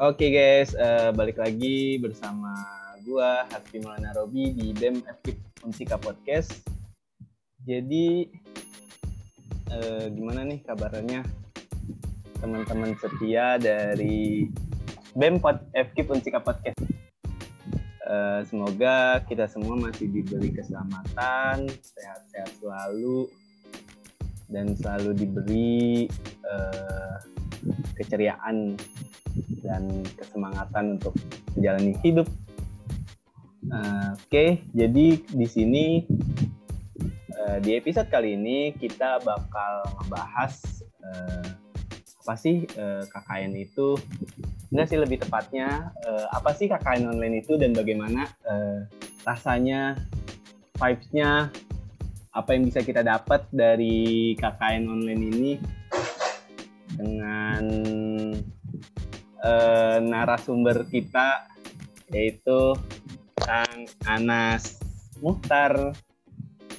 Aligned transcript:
Oke 0.00 0.32
guys, 0.32 0.72
uh, 0.80 1.12
balik 1.12 1.36
lagi 1.36 2.00
bersama 2.00 2.56
gua 3.04 3.44
Hafi 3.52 3.84
Maulana 3.84 4.16
Robi 4.16 4.48
di 4.56 4.72
BEM 4.72 5.04
FKIP 5.04 5.60
Unsika 5.60 6.00
Podcast. 6.00 6.56
Jadi 7.68 8.24
uh, 9.68 10.08
gimana 10.08 10.48
nih 10.48 10.64
kabarnya 10.64 11.20
teman-teman 12.40 12.96
setia 12.96 13.60
dari 13.60 14.48
BEM 15.12 15.36
Pod 15.36 15.68
FKIP 15.76 16.08
Unsika 16.08 16.40
Podcast? 16.40 16.80
Uh, 18.08 18.40
semoga 18.48 19.20
kita 19.28 19.52
semua 19.52 19.76
masih 19.76 20.08
diberi 20.08 20.48
keselamatan, 20.48 21.68
sehat-sehat 21.68 22.56
selalu, 22.56 23.28
dan 24.48 24.72
selalu 24.80 25.12
diberi 25.12 26.08
uh, 26.48 27.20
keceriaan 28.00 28.80
dan 29.62 30.04
kesemangatan 30.16 31.00
untuk 31.00 31.14
menjalani 31.56 31.94
hidup. 32.04 32.28
Uh, 33.68 34.16
Oke, 34.16 34.24
okay, 34.26 34.48
jadi 34.72 35.20
di 35.20 35.46
sini 35.46 35.86
uh, 37.36 37.58
di 37.60 37.76
episode 37.76 38.08
kali 38.08 38.34
ini 38.36 38.72
kita 38.72 39.20
bakal 39.20 39.84
membahas 40.00 40.84
uh, 41.04 41.44
apa 42.24 42.34
sih 42.36 42.64
uh, 42.76 43.04
KKN 43.08 43.52
itu? 43.60 43.96
Enggak 44.70 44.86
sih 44.86 44.98
lebih 45.02 45.18
tepatnya 45.20 45.90
uh, 46.06 46.26
apa 46.30 46.54
sih 46.54 46.70
KKN 46.70 47.10
online 47.10 47.42
itu 47.42 47.58
dan 47.58 47.74
bagaimana 47.74 48.30
uh, 48.46 48.86
rasanya, 49.26 49.98
vibes-nya, 50.78 51.50
apa 52.30 52.54
yang 52.54 52.62
bisa 52.70 52.80
kita 52.86 53.02
dapat 53.02 53.42
dari 53.50 54.38
KKN 54.38 54.86
online 54.86 55.22
ini 55.34 55.52
dengan 56.94 57.64
uh, 59.44 59.96
narasumber 60.00 60.84
kita 60.88 61.48
yaitu 62.10 62.76
Kang 63.40 63.86
Anas 64.04 64.80
Muhtar. 65.20 65.94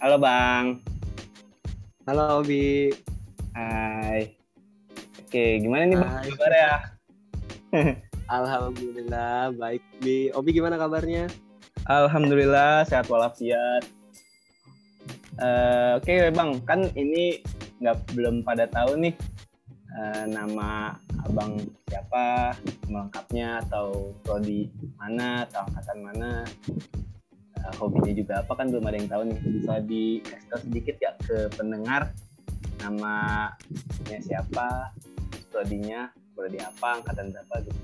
Halo 0.01 0.17
Bang. 0.17 0.81
Halo 2.09 2.41
Obi. 2.41 2.91
Hai. 3.53 4.33
Oke, 5.21 5.61
gimana 5.61 5.83
nih 5.87 5.97
Bang 5.97 6.11
kabar 6.35 6.51
ya? 6.51 6.73
Alhamdulillah 8.37 9.53
baik 9.55 9.83
Bi. 10.03 10.33
Obi 10.35 10.49
gimana 10.51 10.75
kabarnya? 10.75 11.29
Alhamdulillah 11.87 12.85
sehat 12.85 13.07
walafiat. 13.07 13.85
Uh, 15.39 15.97
Oke 15.97 16.13
okay, 16.13 16.29
Bang, 16.29 16.61
kan 16.67 16.85
ini 16.93 17.41
nggak 17.81 17.97
belum 18.13 18.45
pada 18.45 18.69
tahu 18.69 18.93
nih 18.99 19.13
uh, 19.95 20.25
nama 20.27 20.95
abang 21.27 21.59
siapa 21.87 22.55
melengkapnya 22.87 23.61
atau 23.67 24.15
prodi 24.23 24.71
mana 24.95 25.47
atau 25.47 25.67
angkatan 25.67 25.97
mana. 26.01 26.31
Uh, 27.61 27.73
hobinya 27.77 28.13
juga 28.15 28.33
apa 28.41 28.53
kan 28.57 28.73
belum 28.73 28.85
ada 28.87 28.97
yang 28.97 29.09
tahu 29.11 29.23
nih. 29.29 29.39
Bisa 29.39 29.73
dikasih 29.83 30.47
tahu 30.49 30.59
sedikit 30.67 30.95
ya 30.99 31.11
ke 31.19 31.37
pendengar? 31.55 32.01
Namanya 32.81 34.19
siapa 34.23 34.95
prodinya 35.51 36.09
prodi 36.33 36.57
apa 36.57 36.87
angkatan 37.01 37.35
berapa 37.35 37.55
gitu? 37.67 37.79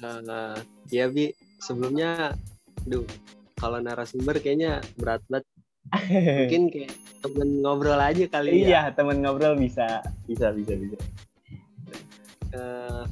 Uh, 0.00 0.56
ya 0.88 1.06
bi. 1.08 1.32
Sebelumnya 1.60 2.32
duh 2.88 3.04
kalau 3.60 3.84
narasumber 3.84 4.40
kayaknya 4.40 4.80
berat 4.96 5.20
banget. 5.28 5.44
Mungkin 6.40 6.72
kayak 6.72 6.92
temen 7.20 7.60
ngobrol 7.60 8.00
aja 8.00 8.24
kali 8.26 8.64
ya. 8.64 8.66
Iya 8.66 8.82
temen 8.96 9.20
ngobrol 9.20 9.56
bisa. 9.56 10.00
Bisa 10.24 10.52
bisa 10.56 10.72
bisa. 10.76 10.98
Uh, 12.50 13.04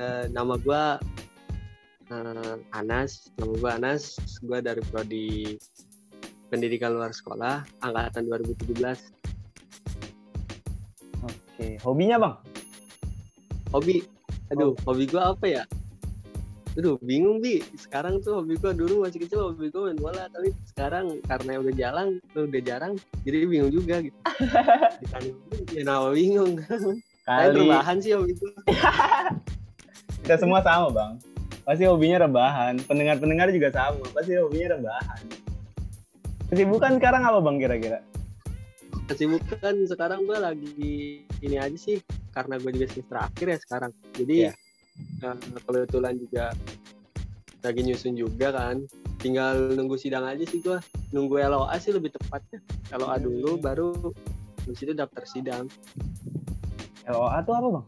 uh, 0.00 0.24
nama 0.32 0.56
gue 0.58 0.84
uh, 2.10 2.56
Anas. 2.72 3.30
Nama 3.36 3.52
gue 3.52 3.70
Anas. 3.70 4.16
Gue 4.42 4.58
dari 4.64 4.82
prodi 4.88 5.56
pendidikan 6.52 6.94
luar 6.94 7.10
sekolah 7.10 7.66
angkatan 7.82 8.30
2017 8.30 8.78
oke 11.24 11.66
hobinya 11.82 12.16
bang? 12.20 12.34
Hobi? 13.74 14.06
Aduh 14.54 14.70
oh. 14.70 14.72
hobi 14.86 15.10
gue 15.10 15.18
apa 15.18 15.46
ya 15.50 15.64
aduh 16.74 16.98
bingung 17.02 17.38
bi 17.38 17.62
sekarang 17.78 18.18
tuh 18.18 18.42
hobi 18.42 18.58
gue 18.58 18.74
dulu 18.74 19.06
masih 19.06 19.22
kecil 19.22 19.50
hobi 19.50 19.70
gue 19.70 19.82
main 19.90 19.98
bola 19.98 20.26
tapi 20.30 20.50
sekarang 20.66 21.22
karena 21.22 21.62
udah 21.62 21.74
jarang 21.74 22.08
udah 22.34 22.62
jarang 22.66 22.92
jadi 23.22 23.46
bingung 23.46 23.70
juga 23.70 24.02
gitu 24.02 24.18
ya 25.78 25.82
nama 25.86 26.10
bingung 26.10 26.58
Kali. 27.24 27.56
rebahan 27.56 27.96
sih 28.04 28.12
hobi 28.12 28.36
itu. 28.36 28.48
Kita 30.24 30.36
semua 30.36 30.60
sama 30.60 30.92
bang. 30.92 31.12
Pasti 31.64 31.88
hobinya 31.88 32.28
rebahan. 32.28 32.84
Pendengar-pendengar 32.84 33.48
juga 33.48 33.72
sama. 33.72 34.04
Pasti 34.12 34.36
hobinya 34.36 34.76
rebahan. 34.76 35.24
Kesibukan 36.52 37.00
sekarang 37.00 37.24
apa 37.24 37.40
bang 37.40 37.56
kira-kira? 37.56 37.98
Kesibukan 39.08 39.88
sekarang 39.88 40.28
gue 40.28 40.36
lagi 40.36 40.92
ini 41.40 41.56
aja 41.56 41.78
sih. 41.80 42.04
Karena 42.36 42.60
gue 42.60 42.76
juga 42.76 42.92
semester 42.92 43.16
akhir 43.16 43.46
ya 43.48 43.58
sekarang. 43.64 43.90
Jadi 44.20 44.36
yeah. 44.52 44.54
Uh, 45.22 45.36
kebetulan 45.64 46.14
juga 46.18 46.54
lagi 47.64 47.80
nyusun 47.80 48.14
juga 48.14 48.52
kan. 48.52 48.84
Tinggal 49.20 49.72
nunggu 49.72 49.96
sidang 49.96 50.28
aja 50.28 50.44
sih 50.44 50.60
gue. 50.60 50.76
Nunggu 51.16 51.40
LOA 51.40 51.76
sih 51.80 51.96
lebih 51.96 52.12
tepatnya. 52.12 52.60
LOA 52.92 53.16
dulu 53.16 53.56
baru 53.56 54.12
habis 54.64 54.80
itu 54.84 54.92
daftar 54.92 55.24
sidang. 55.24 55.64
LOA 57.08 57.40
itu 57.40 57.52
apa 57.52 57.68
bang? 57.80 57.86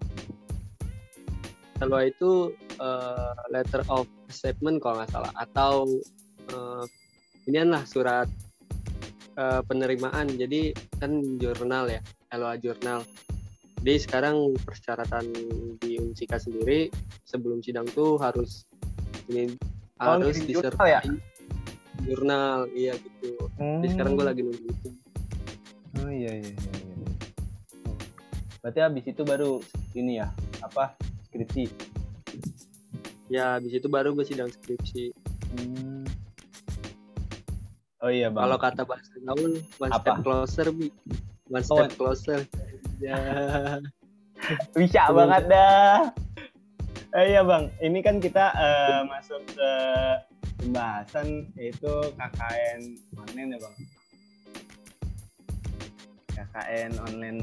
LOA 1.84 2.08
itu 2.08 2.56
uh, 2.80 3.36
letter 3.52 3.84
of 3.92 4.08
acceptment 4.28 4.80
kalau 4.80 5.00
nggak 5.00 5.12
salah 5.12 5.32
atau 5.36 5.84
uh, 6.52 6.84
ini 7.44 7.62
lah 7.62 7.84
surat 7.84 8.28
uh, 9.36 9.60
penerimaan 9.64 10.32
jadi 10.34 10.72
kan 10.98 11.20
jurnal 11.36 11.88
ya 11.92 12.00
LOA 12.32 12.56
jurnal 12.58 13.04
jadi 13.82 13.98
sekarang 14.02 14.56
persyaratan 14.64 15.24
di 15.82 16.00
Unsika 16.00 16.40
sendiri 16.40 16.88
sebelum 17.28 17.60
sidang 17.60 17.86
tuh 17.92 18.16
harus 18.20 18.64
ini 19.28 19.56
oh, 20.00 20.16
harus 20.16 20.38
disertai 20.40 20.90
ya? 20.96 21.00
jurnal 22.04 22.68
iya 22.76 22.94
gitu 22.96 23.36
hmm. 23.58 23.82
jadi 23.82 23.90
sekarang 23.96 24.12
gue 24.14 24.26
lagi 24.26 24.40
nunggu 24.44 24.68
itu 24.68 24.88
oh 26.04 26.10
iya 26.12 26.32
iya, 26.38 26.52
iya. 26.52 26.86
Berarti 28.66 28.82
habis 28.82 29.06
itu 29.06 29.22
baru 29.22 29.62
ini 29.94 30.18
ya, 30.18 30.26
apa 30.58 30.98
skripsi? 31.30 31.70
Ya, 33.30 33.62
habis 33.62 33.78
itu 33.78 33.86
baru 33.86 34.10
gue 34.10 34.26
sidang 34.26 34.50
skripsi. 34.50 35.14
Hmm. 35.54 36.02
Oh 38.02 38.10
iya, 38.10 38.26
Bang. 38.26 38.42
Kalau 38.42 38.58
kata 38.58 38.82
bahasa 38.82 39.14
gaul, 39.22 39.62
one 39.78 39.94
apa? 39.94 40.02
step 40.02 40.16
closer, 40.26 40.66
Bi. 40.74 40.90
One 41.46 41.62
oh, 41.62 41.78
step 41.78 41.94
oh. 41.94 41.94
closer. 41.94 42.42
Ya. 43.00 43.16
Bisa 44.76 45.12
banget 45.12 45.42
dah. 45.48 46.12
Eh, 47.16 47.32
iya, 47.32 47.40
Bang. 47.44 47.72
Ini 47.80 47.98
kan 48.04 48.20
kita 48.20 48.52
uh, 48.52 49.00
masuk 49.08 49.40
ke 49.52 49.72
pembahasan 50.60 51.48
yaitu 51.56 51.92
KKN 52.16 52.80
online 53.16 53.50
ya, 53.56 53.58
Bang. 53.60 53.74
KKN 56.36 56.90
online 57.00 57.40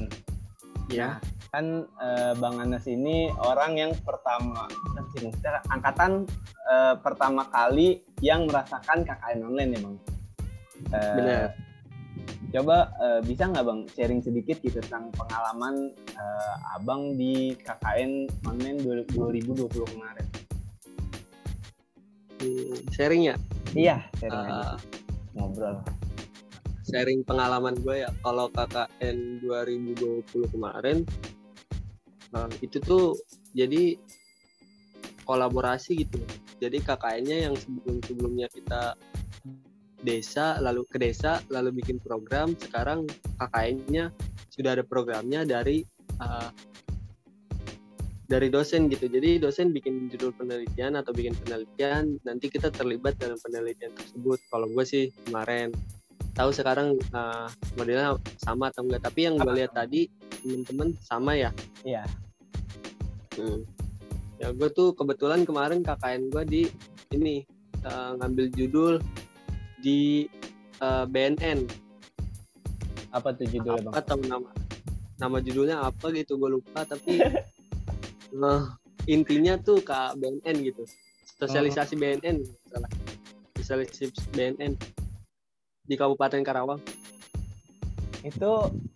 ya 0.91 1.17
kan 1.53 1.85
uh, 2.01 2.33
Bang 2.37 2.57
Anas 2.57 2.89
ini 2.89 3.29
orang 3.45 3.77
yang 3.77 3.91
pertama 4.01 4.65
angkatan 5.69 6.25
uh, 6.65 6.97
pertama 6.97 7.45
kali 7.53 8.01
yang 8.25 8.49
merasakan 8.49 9.05
KKN 9.05 9.39
online 9.45 9.71
ya 9.77 9.79
Bang. 9.85 9.97
Uh, 10.91 11.15
Benar. 11.17 11.62
Coba 12.53 12.93
uh, 13.01 13.19
bisa 13.25 13.49
nggak 13.49 13.65
Bang 13.65 13.81
sharing 13.89 14.21
sedikit 14.21 14.61
gitu 14.61 14.77
tentang 14.77 15.09
pengalaman 15.17 15.89
uh, 16.13 16.77
Abang 16.77 17.17
di 17.17 17.57
KKN 17.57 18.29
online 18.45 18.77
2020 18.85 19.73
kemarin? 19.97 20.27
Hmm, 22.37 22.77
sharing 22.93 23.33
ya? 23.33 23.35
Iya, 23.73 24.05
sharing 24.21 24.37
uh, 24.37 24.77
Ngobrol 25.33 25.81
sharing 26.93 27.23
pengalaman 27.23 27.79
gue 27.79 28.03
ya 28.03 28.11
kalau 28.21 28.51
KKN 28.51 29.41
2020 29.41 30.53
kemarin 30.53 31.07
nah, 32.35 32.45
itu 32.59 32.77
tuh 32.83 33.15
jadi 33.55 33.95
kolaborasi 35.23 36.03
gitu 36.03 36.19
jadi 36.59 36.77
KKN-nya 36.83 37.49
yang 37.49 37.55
sebelum-sebelumnya 37.55 38.51
kita 38.51 38.99
desa 40.03 40.59
lalu 40.59 40.83
ke 40.85 40.99
desa 40.99 41.39
lalu 41.49 41.81
bikin 41.81 41.97
program. 42.03 42.53
Sekarang 42.59 43.07
KKN-nya 43.39 44.11
sudah 44.51 44.77
ada 44.77 44.83
programnya 44.85 45.47
dari 45.47 45.81
uh, 46.19 46.51
dari 48.27 48.47
dosen 48.51 48.91
gitu. 48.91 49.07
Jadi 49.07 49.39
dosen 49.39 49.71
bikin 49.71 50.11
judul 50.11 50.35
penelitian 50.35 50.99
atau 50.99 51.15
bikin 51.15 51.33
penelitian 51.39 52.19
nanti 52.27 52.51
kita 52.51 52.69
terlibat 52.69 53.15
dalam 53.17 53.39
penelitian 53.39 53.95
tersebut. 53.95 54.39
Kalau 54.51 54.67
gue 54.69 54.85
sih 54.85 55.09
kemarin. 55.27 55.71
Tahu 56.33 56.49
sekarang 56.49 56.97
uh, 57.13 57.45
modelnya 57.77 58.17
sama 58.41 58.73
atau 58.73 58.81
enggak. 58.85 59.05
Tapi 59.05 59.29
yang 59.29 59.37
gue 59.37 59.53
lihat 59.53 59.77
tadi 59.77 60.09
temen-temen 60.41 60.97
sama 61.05 61.37
ya? 61.37 61.53
Iya. 61.85 62.03
Hmm. 63.33 63.65
ya 64.37 64.53
gue 64.53 64.69
tuh 64.69 64.93
kebetulan 64.93 65.41
kemarin 65.41 65.81
KKN 65.81 66.29
gue 66.29 66.43
di 66.45 66.63
ini 67.17 67.41
uh, 67.85 68.13
ngambil 68.21 68.45
judul 68.53 68.93
di 69.83 70.31
uh, 70.79 71.03
BNN 71.03 71.67
apa 73.11 73.29
tuh 73.35 73.45
judulnya 73.45 73.91
bang? 73.91 73.93
Atau 73.99 74.17
nama 74.23 74.49
nama 75.19 75.37
judulnya 75.43 75.83
apa 75.83 76.09
gitu 76.15 76.39
gue 76.39 76.57
lupa 76.57 76.87
tapi 76.87 77.19
uh, 78.39 78.65
intinya 79.13 79.59
tuh 79.59 79.83
ke 79.83 79.93
BNN 80.17 80.55
gitu 80.63 80.83
sosialisasi 81.37 81.93
oh. 81.95 81.99
BNN 81.99 82.37
salah 82.71 82.91
sosialisasi 83.59 84.09
BNN 84.33 84.73
di 85.83 85.95
Kabupaten 85.99 86.41
Karawang 86.41 86.79
itu 88.23 88.51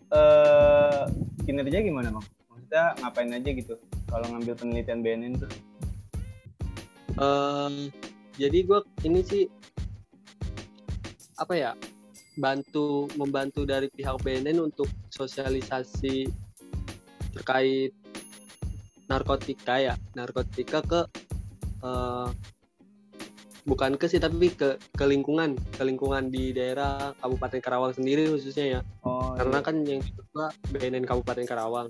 uh, 0.08 1.04
kinerja 1.44 1.84
gimana 1.84 2.08
bang? 2.08 2.26
Maksudnya 2.48 2.84
ngapain 3.04 3.30
aja 3.36 3.50
gitu 3.52 3.74
kalau 4.08 4.26
ngambil 4.32 4.56
penelitian 4.56 5.04
BNN 5.04 5.32
tuh? 5.36 5.52
Uh, 7.20 7.92
jadi 8.40 8.64
gue 8.64 8.80
ini 9.04 9.20
sih 9.20 9.44
apa 11.38 11.54
ya 11.54 11.72
bantu 12.38 13.10
membantu 13.18 13.66
dari 13.66 13.90
pihak 13.90 14.22
BNN 14.22 14.70
untuk 14.70 14.86
sosialisasi 15.10 16.30
terkait 17.34 17.94
narkotika 19.10 19.78
ya. 19.82 19.94
Narkotika 20.14 20.78
ke 20.82 21.00
uh, 21.82 22.30
bukan 23.66 24.00
ke 24.00 24.06
sih 24.08 24.22
tapi 24.22 24.54
ke 24.54 24.78
ke 24.94 25.04
lingkungan 25.04 25.58
ke 25.74 25.82
lingkungan 25.84 26.30
di 26.30 26.54
daerah 26.54 27.12
Kabupaten 27.18 27.60
Karawang 27.60 27.92
sendiri 27.94 28.30
khususnya 28.30 28.78
ya. 28.78 28.80
Oh, 29.02 29.34
karena 29.34 29.58
iya. 29.58 29.66
kan 29.66 29.76
yang 29.82 30.02
kedua 30.02 30.46
BNN 30.70 31.04
Kabupaten 31.04 31.46
Karawang. 31.46 31.88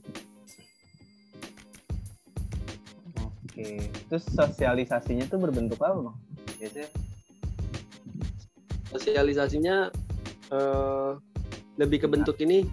Oke 3.21 3.85
terus 4.09 4.25
sosialisasinya 4.33 5.29
tuh 5.29 5.39
berbentuk 5.41 5.77
apa 5.85 6.01
bang? 6.01 6.17
Biasanya 6.59 6.89
sosialisasinya 8.93 9.93
uh, 10.53 11.13
lebih 11.79 12.05
ke 12.05 12.09
bentuk 12.11 12.37
ini 12.43 12.67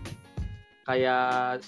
kayak 0.85 1.61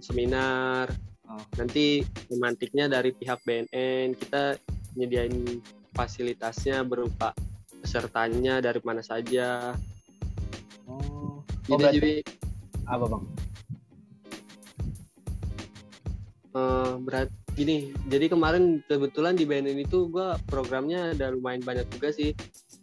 seminar. 0.00 0.88
Oh. 1.28 1.44
nanti 1.60 2.00
semantiknya 2.32 2.88
dari 2.88 3.12
pihak 3.12 3.44
BNN 3.44 4.16
kita 4.16 4.56
nyediain 4.96 5.60
fasilitasnya 5.92 6.80
berupa 6.88 7.36
pesertanya 7.84 8.64
dari 8.64 8.80
mana 8.80 9.04
saja. 9.04 9.76
Oh, 10.88 11.44
oh 11.44 11.76
jadi 11.76 12.00
jadi 12.00 12.14
apa 12.88 13.04
bang? 13.12 13.24
Uh, 16.56 16.96
berat 17.04 17.28
gini 17.52 17.92
jadi 18.08 18.32
kemarin 18.32 18.80
kebetulan 18.88 19.36
di 19.36 19.44
BNN 19.44 19.84
itu 19.84 20.08
gue 20.08 20.32
programnya 20.48 21.12
ada 21.12 21.28
lumayan 21.28 21.60
banyak 21.60 21.84
juga 21.92 22.08
sih. 22.08 22.32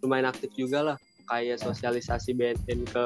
Lumayan 0.05 0.29
aktif 0.29 0.53
juga 0.53 0.93
lah 0.93 0.97
kayak 1.29 1.61
sosialisasi 1.61 2.33
BNN 2.37 2.85
ke 2.89 3.05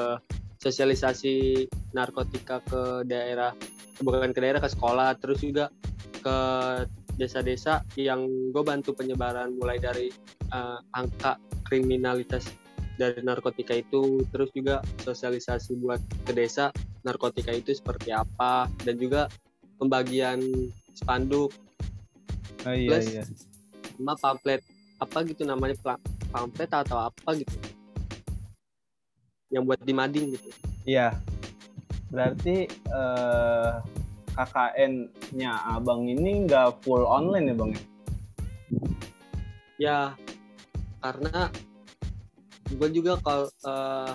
sosialisasi 0.60 1.66
narkotika 1.96 2.60
ke 2.68 3.08
daerah 3.08 3.56
bukan 4.04 4.32
ke 4.32 4.40
daerah 4.40 4.60
ke 4.60 4.68
sekolah 4.68 5.16
terus 5.16 5.40
juga 5.40 5.72
ke 6.20 6.36
desa-desa 7.16 7.84
yang 7.96 8.24
gue 8.52 8.62
bantu 8.64 8.96
penyebaran 8.96 9.56
mulai 9.56 9.80
dari 9.80 10.12
uh, 10.52 10.80
angka 10.96 11.36
kriminalitas 11.68 12.48
dari 13.00 13.24
narkotika 13.24 13.72
itu 13.76 14.24
terus 14.28 14.52
juga 14.52 14.84
sosialisasi 15.04 15.80
buat 15.80 16.00
ke 16.28 16.32
desa 16.36 16.68
narkotika 17.04 17.52
itu 17.56 17.72
seperti 17.72 18.12
apa 18.12 18.68
dan 18.84 19.00
juga 19.00 19.32
pembagian 19.80 20.44
spanduk 20.92 21.48
oh, 22.68 22.74
iya, 22.76 22.88
plus 23.00 23.06
iya. 23.08 23.24
sama 23.96 24.14
pamflet 24.20 24.60
apa 25.00 25.18
gitu 25.24 25.48
namanya 25.48 25.76
pamflet 26.28 26.68
atau 26.68 27.08
apa 27.08 27.30
gitu 27.40 27.56
yang 29.50 29.66
buat 29.66 29.82
di 29.82 29.92
mading 29.94 30.34
gitu. 30.34 30.48
Iya. 30.86 31.18
Berarti 32.10 32.66
eh, 32.70 33.72
KKN-nya 34.34 35.52
abang 35.76 36.06
ini 36.06 36.46
nggak 36.46 36.82
full 36.86 37.04
online 37.04 37.50
ya 37.50 37.54
bang? 37.54 37.72
Ya, 39.80 39.98
karena 41.00 41.48
gue 42.70 42.88
juga 42.94 43.18
kalau 43.24 43.48
uh, 43.66 44.14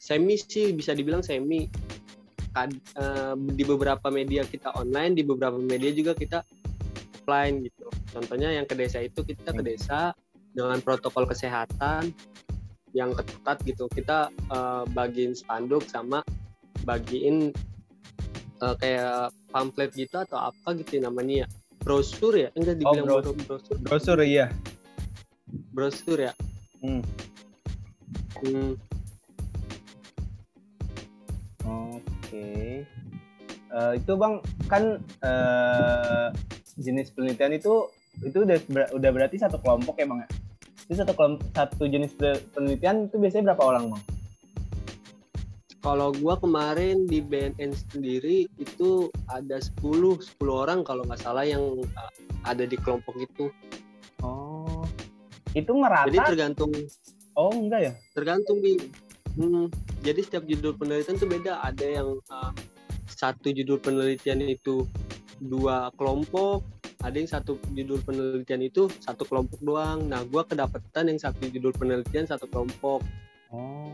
semi 0.00 0.38
sih 0.40 0.72
bisa 0.72 0.96
dibilang 0.96 1.20
semi. 1.20 1.68
Kad, 2.50 2.74
uh, 2.98 3.38
di 3.38 3.62
beberapa 3.62 4.10
media 4.10 4.42
kita 4.42 4.74
online, 4.74 5.14
di 5.14 5.22
beberapa 5.22 5.54
media 5.54 5.94
juga 5.94 6.18
kita 6.18 6.42
offline 7.20 7.62
gitu. 7.62 7.86
Contohnya 8.10 8.50
yang 8.50 8.66
ke 8.66 8.74
desa 8.74 8.98
itu 8.98 9.22
kita 9.22 9.54
ke 9.54 9.62
desa 9.62 10.10
dengan 10.50 10.82
protokol 10.82 11.30
kesehatan 11.30 12.10
yang 12.92 13.14
ketat 13.14 13.58
gitu. 13.66 13.86
Kita 13.90 14.30
uh, 14.50 14.84
bagiin 14.90 15.34
spanduk 15.34 15.86
sama 15.86 16.24
bagiin 16.84 17.54
uh, 18.62 18.74
kayak 18.78 19.34
pamflet 19.50 19.90
gitu 19.94 20.20
atau 20.20 20.50
apa 20.50 20.76
gitu 20.78 21.00
namanya 21.02 21.44
ya? 21.44 21.48
Brosur 21.80 22.36
ya? 22.36 22.48
Enggak 22.54 22.80
oh, 22.84 22.92
dibilang 22.92 23.06
oh, 23.08 23.20
bro 23.22 23.32
brosur. 23.34 23.76
Brosur 23.80 24.18
iya. 24.20 24.46
Brosur 25.72 26.18
ya? 26.20 26.32
Hmm. 26.80 27.02
Hmm. 28.40 28.72
oke. 31.60 32.00
Okay. 32.24 32.88
uh, 33.70 33.92
eh, 33.94 34.00
itu 34.00 34.12
bang 34.16 34.34
kan 34.66 34.84
uh, 35.22 36.28
jenis 36.80 37.12
penelitian 37.12 37.54
itu 37.56 37.88
itu 38.20 38.44
udah 38.44 38.58
udah 38.92 39.10
berarti 39.12 39.40
satu 39.40 39.60
kelompok 39.62 39.96
ya 40.00 40.06
bang 40.08 40.20
ya 40.24 40.28
itu 40.90 40.98
satu 40.98 41.14
satu 41.54 41.86
jenis 41.86 42.18
penelitian 42.50 43.06
itu 43.06 43.14
biasanya 43.22 43.54
berapa 43.54 43.62
orang 43.62 43.84
bang? 43.94 44.02
Kalau 45.80 46.10
gua 46.18 46.34
kemarin 46.34 47.06
di 47.06 47.22
BNN 47.22 47.70
sendiri 47.94 48.50
itu 48.58 49.06
ada 49.30 49.62
10 49.62 49.78
10 50.18 50.34
orang 50.50 50.82
kalau 50.82 51.06
nggak 51.06 51.22
salah 51.22 51.46
yang 51.46 51.62
uh, 51.94 52.12
ada 52.42 52.66
di 52.66 52.74
kelompok 52.74 53.14
itu. 53.22 53.54
Oh. 54.26 54.82
Itu 55.54 55.78
merata? 55.78 56.10
Jadi 56.10 56.18
tergantung 56.26 56.74
Oh, 57.38 57.54
enggak 57.54 57.80
ya? 57.80 57.92
Tergantung 58.12 58.58
di 58.58 58.76
hmm, 59.38 59.70
jadi 60.02 60.20
setiap 60.20 60.44
judul 60.44 60.74
penelitian 60.74 61.16
itu 61.16 61.28
beda. 61.30 61.62
Ada 61.62 61.86
yang 61.86 62.18
uh, 62.28 62.52
satu 63.06 63.54
judul 63.54 63.78
penelitian 63.78 64.42
itu 64.42 64.84
dua 65.40 65.88
kelompok, 65.96 66.60
ada 67.00 67.16
yang 67.16 67.30
satu 67.30 67.56
judul 67.72 68.00
penelitian 68.04 68.60
itu 68.60 68.92
satu 69.00 69.24
kelompok 69.24 69.56
doang. 69.64 70.04
Nah, 70.04 70.20
gue 70.24 70.42
kedapetan 70.44 71.08
yang 71.08 71.16
satu 71.16 71.48
judul 71.48 71.72
penelitian 71.72 72.28
satu 72.28 72.44
kelompok. 72.44 73.00
Oh, 73.50 73.88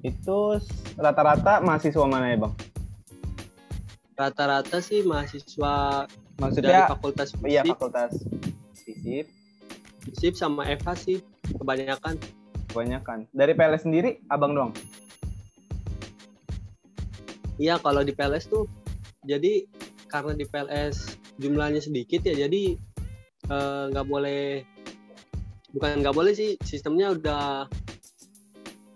itu 0.00 0.58
rata-rata 0.96 1.60
mahasiswa 1.60 2.06
mana 2.08 2.32
ya 2.32 2.36
bang? 2.40 2.54
Rata-rata 4.16 4.80
sih 4.80 5.04
mahasiswa 5.04 6.08
Maksudnya, 6.40 6.68
dari 6.68 6.82
fakultas 6.88 7.28
fisip. 7.36 7.48
Iya, 7.52 7.62
fakultas 7.68 8.12
fisip. 8.80 9.24
Fisip 10.08 10.32
sama 10.40 10.64
Eva 10.68 10.96
sih 10.96 11.20
kebanyakan. 11.52 12.16
Kebanyakan. 12.72 13.28
Dari 13.36 13.52
PLS 13.52 13.84
sendiri 13.84 14.24
abang 14.32 14.56
doang? 14.56 14.72
Iya, 17.56 17.80
kalau 17.80 18.04
di 18.04 18.12
PLS 18.12 18.48
tuh 18.48 18.68
jadi 19.24 19.64
karena 20.08 20.32
di 20.36 20.44
PLS 20.44 21.25
jumlahnya 21.36 21.84
sedikit 21.84 22.24
ya 22.24 22.46
jadi 22.46 22.76
eh, 23.52 23.84
nggak 23.92 24.06
uh, 24.06 24.10
boleh 24.10 24.64
bukan 25.76 26.00
nggak 26.00 26.16
boleh 26.16 26.32
sih 26.32 26.56
sistemnya 26.64 27.12
udah 27.12 27.68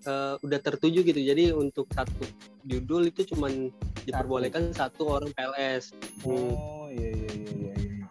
uh, 0.09 0.35
udah 0.40 0.59
tertuju 0.64 1.04
gitu. 1.04 1.20
Jadi 1.20 1.52
untuk 1.52 1.90
satu 1.92 2.25
judul 2.64 3.09
itu 3.09 3.25
cuman 3.32 3.68
diperbolehkan 4.04 4.73
satu, 4.73 5.04
satu 5.04 5.16
orang 5.20 5.30
PLS 5.37 5.92
oh 6.25 6.88
iya 6.88 7.09
iya 7.12 7.30
iya 7.37 7.52
iya, 7.56 7.75
iya. 7.76 8.06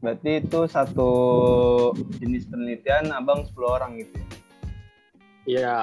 berarti 0.00 0.30
itu 0.44 0.60
satu 0.68 1.10
jenis 2.20 2.44
penelitian 2.48 3.12
abang 3.12 3.44
10 3.48 3.56
orang 3.64 3.92
gitu? 4.00 4.16
Ya 5.48 5.48
iya 5.48 5.78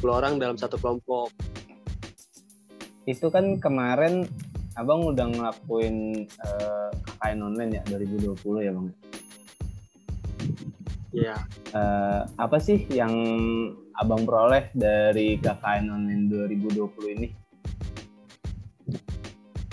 10 0.00 0.08
orang 0.08 0.32
dalam 0.36 0.56
satu 0.60 0.76
kelompok. 0.76 1.32
Itu 3.08 3.32
kan 3.32 3.56
kemarin 3.56 4.28
abang 4.78 5.10
udah 5.10 5.26
ngelakuin 5.26 6.22
uh, 6.38 6.86
eh, 6.86 6.90
KKN 7.02 7.38
online 7.50 7.72
ya 7.82 7.82
2020 7.90 8.62
ya 8.62 8.70
bang? 8.70 8.88
Iya. 11.10 11.36
Uh, 11.74 12.22
apa 12.38 12.62
sih 12.62 12.86
yang 12.94 13.10
abang 13.98 14.22
peroleh 14.22 14.70
dari 14.70 15.34
KKN 15.42 15.90
online 15.90 16.24
2020 16.30 17.16
ini? 17.18 17.28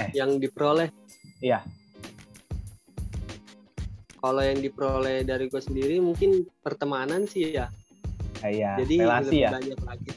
Eh. 0.01 0.09
Yang 0.17 0.50
diperoleh? 0.50 0.89
Iya. 1.38 1.62
Kalau 4.17 4.41
yang 4.41 4.57
diperoleh 4.57 5.21
dari 5.21 5.45
gue 5.53 5.62
sendiri 5.62 6.01
mungkin 6.01 6.50
pertemanan 6.65 7.29
sih 7.29 7.53
ya. 7.53 7.69
Iya. 8.41 8.81
Jadi 8.81 8.95
relasi 9.05 9.38
ya. 9.45 9.53
Banyak 9.53 9.81
lagi 9.85 10.12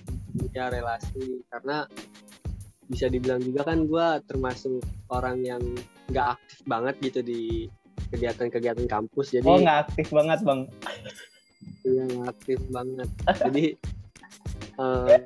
ya 0.57 0.73
relasi 0.73 1.45
karena 1.51 1.85
bisa 2.89 3.07
dibilang 3.13 3.45
juga 3.45 3.69
kan 3.69 3.85
gue 3.85 4.07
termasuk 4.25 4.81
orang 5.13 5.45
yang 5.45 5.63
nggak 6.09 6.41
aktif 6.41 6.59
banget 6.65 6.95
gitu 7.05 7.21
di 7.21 7.43
kegiatan-kegiatan 8.09 8.89
kampus. 8.89 9.37
Jadi 9.37 9.45
oh 9.45 9.61
nggak 9.61 9.79
aktif 9.89 10.09
banget 10.09 10.41
bang. 10.41 10.61
Iya 11.85 12.03
nggak 12.09 12.29
aktif 12.33 12.61
banget. 12.73 13.09
Jadi 13.45 13.65
uh, 14.81 15.21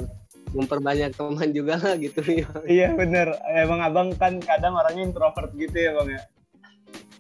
memperbanyak 0.52 1.14
teman 1.14 1.50
juga 1.54 1.78
lah 1.78 1.95
gitu 1.97 2.21
ya 2.42 2.49
iya 2.66 2.88
bener. 2.92 3.38
Emang 3.54 3.81
abang 3.81 4.09
kan 4.19 4.42
kadang 4.42 4.75
orangnya 4.75 5.07
introvert 5.07 5.54
gitu 5.54 5.76
ya 5.78 5.90
bang 6.02 6.09
ya? 6.19 6.23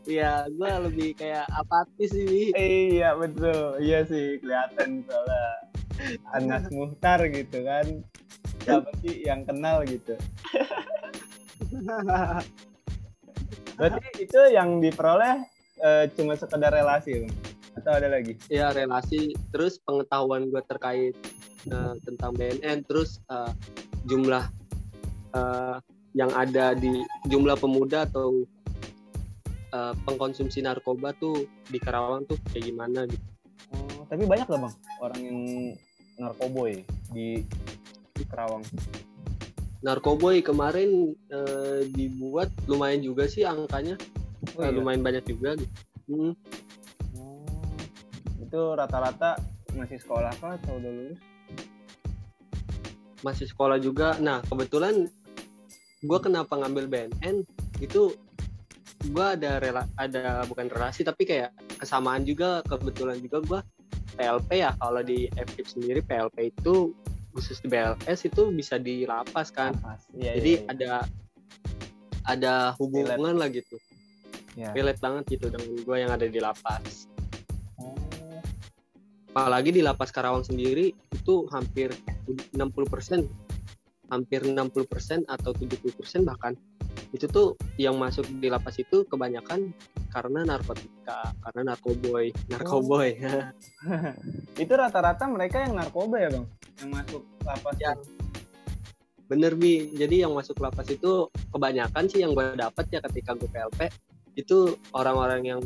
Iya 0.02 0.32
gue 0.50 0.70
lebih 0.90 1.08
kayak 1.14 1.46
apatis 1.54 2.10
sih. 2.10 2.50
Iya 2.58 3.14
betul. 3.14 3.78
Iya 3.78 4.02
sih 4.10 4.42
kelihatan 4.42 5.06
soalnya 5.06 5.46
Anas 6.36 6.66
Muhtar 6.74 7.22
gitu 7.30 7.62
kan 7.62 8.02
siapa 8.62 8.90
sih 9.02 9.26
yang 9.26 9.44
kenal 9.44 9.84
gitu 9.84 10.16
berarti 13.78 14.08
itu 14.22 14.40
yang 14.52 14.82
diperoleh 14.82 15.42
uh, 15.82 16.04
cuma 16.14 16.38
sekedar 16.38 16.70
relasi 16.70 17.26
bang 17.26 17.34
atau 17.76 17.92
ada 17.96 18.08
lagi? 18.12 18.36
Ya 18.52 18.72
relasi, 18.72 19.32
terus 19.52 19.80
pengetahuan 19.80 20.52
gue 20.52 20.62
terkait 20.68 21.16
uh, 21.72 21.96
tentang 22.04 22.36
BNN 22.36 22.84
terus 22.84 23.20
uh, 23.32 23.52
jumlah 24.04 24.44
uh, 25.32 25.76
yang 26.12 26.28
ada 26.36 26.76
di 26.76 27.00
jumlah 27.32 27.56
pemuda 27.56 28.04
atau 28.04 28.44
uh, 29.72 29.96
pengkonsumsi 30.04 30.60
narkoba 30.60 31.16
tuh 31.16 31.48
di 31.72 31.80
Karawang 31.80 32.28
tuh 32.28 32.36
kayak 32.52 32.68
gimana 32.68 33.08
gitu. 33.08 33.24
Oh, 33.72 34.04
tapi 34.04 34.28
banyak 34.28 34.44
gak 34.44 34.60
bang 34.60 34.74
orang 35.00 35.20
yang 35.24 35.38
narkoboy 36.20 36.84
di 37.08 37.40
Karawang? 38.32 38.64
Narkoboy 39.84 40.40
kemarin 40.40 41.12
uh, 41.28 41.84
dibuat 41.92 42.48
lumayan 42.64 43.04
juga 43.04 43.28
sih 43.28 43.44
angkanya, 43.44 44.00
oh, 44.56 44.62
iya? 44.64 44.70
uh, 44.70 44.72
lumayan 44.72 45.04
banyak 45.04 45.28
juga. 45.28 45.60
Gitu. 45.60 45.74
Hmm. 46.08 46.32
Oh, 47.20 47.76
itu 48.40 48.60
rata-rata 48.72 49.36
masih 49.76 50.00
sekolah 50.00 50.32
kah 50.40 50.56
atau 50.56 50.80
udah 50.80 50.92
lulus? 50.92 51.20
masih 53.22 53.46
sekolah 53.48 53.78
juga 53.78 54.18
nah 54.18 54.42
kebetulan 54.44 55.06
gue 56.02 56.18
kenapa 56.18 56.58
ngambil 56.58 56.90
BNN 56.90 57.46
itu 57.78 58.10
gue 59.02 59.26
ada 59.26 59.62
rela 59.62 59.86
ada 59.98 60.42
bukan 60.46 60.66
relasi 60.70 61.06
tapi 61.06 61.26
kayak 61.26 61.54
kesamaan 61.78 62.26
juga 62.26 62.62
kebetulan 62.66 63.18
juga 63.22 63.38
gue 63.42 63.60
PLP 64.18 64.50
ya 64.60 64.70
kalau 64.78 65.02
di 65.02 65.30
FKIP 65.32 65.66
sendiri 65.66 66.00
PLP 66.02 66.54
itu 66.54 66.94
khusus 67.32 67.58
di 67.64 67.68
BLS 67.72 68.28
itu 68.28 68.52
bisa 68.52 68.76
di 68.78 69.08
lapas. 69.08 69.50
Kan 69.50 69.74
iya, 70.14 70.36
jadi 70.38 70.52
iya, 70.52 70.60
iya. 70.62 70.70
ada 70.70 70.90
ada 72.28 72.54
hubungan 72.78 73.18
lah 73.34 73.48
gitu. 73.50 73.76
Relate 74.56 75.00
banget 75.00 75.24
gitu 75.40 75.48
dengan 75.48 75.80
gue 75.80 75.96
yang 75.96 76.12
ada 76.12 76.28
di 76.28 76.38
lapas. 76.38 77.08
Apalagi 79.32 79.72
di 79.72 79.80
lapas 79.80 80.12
Karawang 80.12 80.44
sendiri 80.44 80.92
itu 80.92 81.48
hampir 81.48 81.88
60 82.28 82.60
persen 82.84 83.24
hampir 84.12 84.44
60 84.44 84.68
persen 84.84 85.24
atau 85.24 85.56
70 85.56 85.96
persen 85.96 86.20
bahkan 86.28 86.52
itu 87.16 87.24
tuh 87.24 87.56
yang 87.82 87.98
masuk 87.98 88.24
di 88.38 88.46
lapas 88.46 88.78
itu 88.78 89.02
kebanyakan 89.10 89.74
karena 90.14 90.46
narkotika 90.46 91.34
karena 91.42 91.74
narkoboy 91.74 92.30
narkoboy 92.46 93.18
oh. 93.26 93.44
itu 94.62 94.72
rata-rata 94.72 95.26
mereka 95.26 95.66
yang 95.66 95.74
narkoba 95.74 96.16
ya 96.22 96.28
bang 96.30 96.46
yang 96.82 96.90
masuk 96.94 97.22
lapas 97.42 97.76
ya. 97.82 97.92
bener 99.26 99.56
bi 99.56 99.90
jadi 99.96 100.28
yang 100.28 100.32
masuk 100.36 100.60
lapas 100.60 100.86
itu 100.92 101.26
kebanyakan 101.50 102.04
sih 102.06 102.22
yang 102.22 102.36
gue 102.36 102.54
dapat 102.54 102.84
ya 102.92 103.00
ketika 103.10 103.34
gue 103.34 103.48
PLP 103.48 103.90
itu 104.38 104.76
orang-orang 104.92 105.42
yang 105.56 105.60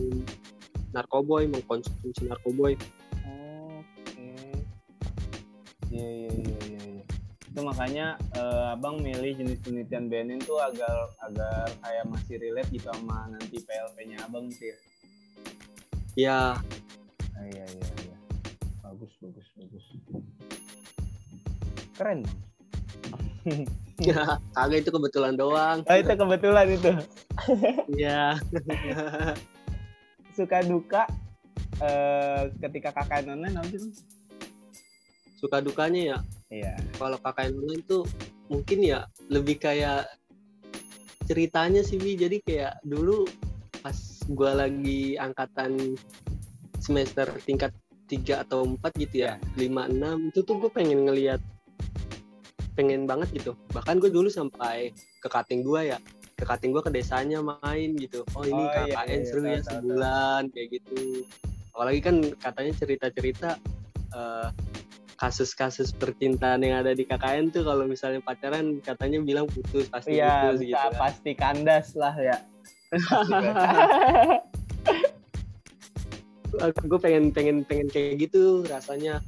narkoboy 0.95 1.45
mengkonsumsi 1.51 2.31
narkoboy 2.31 2.79
Iya 5.97 6.09
iya 6.13 6.29
iya 6.29 6.57
iya. 6.61 6.76
Ya. 6.76 6.76
Itu 7.57 7.65
makanya 7.65 8.21
uh, 8.37 8.77
abang 8.77 9.01
milih 9.01 9.33
jenis 9.33 9.57
penelitian 9.65 10.13
BNN 10.13 10.45
tuh 10.45 10.61
agar 10.61 11.09
agar 11.25 11.65
kayak 11.81 12.05
masih 12.05 12.37
relate 12.37 12.69
gitu 12.69 12.85
sama 12.93 13.33
nanti 13.33 13.65
PLP-nya 13.65 14.29
abang 14.29 14.45
gitu 14.53 14.69
ya. 14.69 14.79
Iya. 16.21 16.41
Ah, 17.33 17.45
iya 17.49 17.65
iya 17.65 17.89
iya. 18.05 18.17
Bagus 18.85 19.09
bagus 19.25 19.49
bagus. 19.57 19.85
Keren. 21.97 22.21
Ya, 23.97 24.37
kagak 24.53 24.85
itu 24.85 24.93
kebetulan 24.93 25.41
doang. 25.41 25.81
Oh, 25.89 25.97
itu 25.97 26.13
kebetulan 26.13 26.69
itu. 26.69 26.93
Iya. 27.97 28.37
Suka 30.37 30.61
duka 30.61 31.09
uh, 31.81 32.53
ketika 32.61 32.93
kakak 32.93 33.25
apa 33.25 33.65
sih? 33.73 33.97
suka 35.37 35.61
dukanya 35.61 36.01
ya 36.01 36.19
iya. 36.51 36.75
Kalau 36.97 37.19
kakak 37.21 37.53
online 37.53 37.83
tuh 37.87 38.03
mungkin 38.47 38.79
ya 38.83 39.07
lebih 39.31 39.59
kayak 39.59 40.07
ceritanya 41.27 41.83
sih 41.83 41.99
bi. 41.99 42.15
Jadi 42.15 42.43
kayak 42.43 42.83
dulu 42.87 43.27
pas 43.83 43.97
gue 44.27 44.51
lagi 44.51 45.03
angkatan 45.19 45.95
semester 46.83 47.27
tingkat 47.47 47.75
tiga 48.07 48.47
atau 48.47 48.63
empat 48.63 48.95
gitu 48.99 49.27
ya 49.27 49.35
iya. 49.35 49.59
lima 49.59 49.91
enam 49.91 50.31
itu 50.31 50.47
tuh 50.47 50.63
gue 50.63 50.71
pengen 50.71 51.11
ngeliat 51.11 51.43
pengen 52.79 53.09
banget 53.09 53.33
gitu. 53.35 53.57
Bahkan 53.73 53.99
gue 53.99 54.11
dulu 54.13 54.29
sampai 54.29 54.93
ke 55.19 55.29
kating 55.31 55.67
gue 55.67 55.97
ya 55.97 55.99
ke 56.37 56.45
kating 56.45 56.71
gue 56.77 56.83
ke 56.85 56.93
desanya 56.93 57.41
main 57.41 57.97
gitu. 57.97 58.23
Oh 58.37 58.45
ini 58.45 58.61
oh, 58.61 58.69
KKN 58.69 58.93
iya, 58.93 59.17
iya, 59.17 59.25
seru 59.25 59.41
ya 59.43 59.61
sebulan 59.65 60.43
kayak 60.53 60.69
gitu. 60.79 61.25
Apalagi 61.73 62.01
kan 62.05 62.17
katanya 62.37 62.73
cerita-cerita 62.77 63.51
uh, 64.13 64.49
kasus-kasus 65.17 65.97
percintaan 65.97 66.61
yang 66.61 66.85
ada 66.85 66.93
di 66.93 67.09
KKN 67.09 67.49
tuh 67.49 67.65
kalau 67.65 67.89
misalnya 67.89 68.21
pacaran 68.21 68.79
katanya 68.85 69.19
bilang 69.25 69.49
putus 69.49 69.89
pasti 69.89 70.21
iya, 70.21 70.53
putus 70.53 70.61
gitu 70.69 70.77
kan. 70.77 70.93
pasti 71.01 71.31
kandas 71.33 71.97
lah 71.97 72.15
ya. 72.21 72.37
Gue 76.85 77.01
pengen 77.05 77.33
pengen 77.33 77.65
pengen 77.65 77.89
kayak 77.89 78.29
gitu 78.29 78.63
rasanya. 78.69 79.25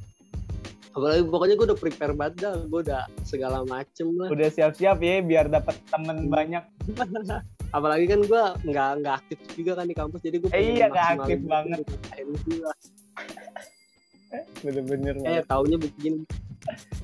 Apalagi 0.93 1.21
pokoknya 1.25 1.55
gue 1.57 1.65
udah 1.73 1.79
prepare 1.79 2.13
banget 2.13 2.35
dah 2.41 2.55
gue 2.65 2.79
udah 2.85 3.03
segala 3.25 3.65
macem 3.65 4.13
lah. 4.13 4.29
Udah 4.29 4.49
siap-siap 4.53 5.01
ya 5.01 5.21
biar 5.25 5.49
dapat 5.49 5.73
temen 5.89 6.29
hmm. 6.29 6.33
banyak. 6.33 6.63
Apalagi 7.75 8.05
kan 8.09 8.21
gue 8.25 8.43
nggak 8.69 8.89
nggak 9.01 9.15
aktif 9.25 9.37
juga 9.53 9.77
kan 9.77 9.85
di 9.85 9.93
kampus 9.93 10.21
jadi 10.25 10.37
gue 10.41 10.49
eh, 10.57 10.73
iya 10.73 10.85
nggak 10.89 11.07
aktif 11.21 11.39
banget 11.45 11.85
bener-bener. 14.61 15.15
Eh 15.25 15.41
taunya 15.45 15.77
begini. 15.79 16.23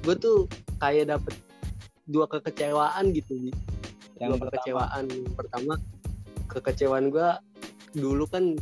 Gue 0.06 0.16
tuh 0.18 0.38
kayak 0.78 1.16
dapet 1.16 1.34
dua 2.06 2.30
kekecewaan 2.30 3.10
gitu 3.18 3.50
yang 4.22 4.36
dua 4.36 4.38
pertama. 4.38 4.52
kekecewaan. 4.54 5.04
Yang 5.10 5.36
pertama 5.36 5.74
kekecewaan 6.46 7.06
gue 7.10 7.30
dulu 7.98 8.26
kan 8.30 8.54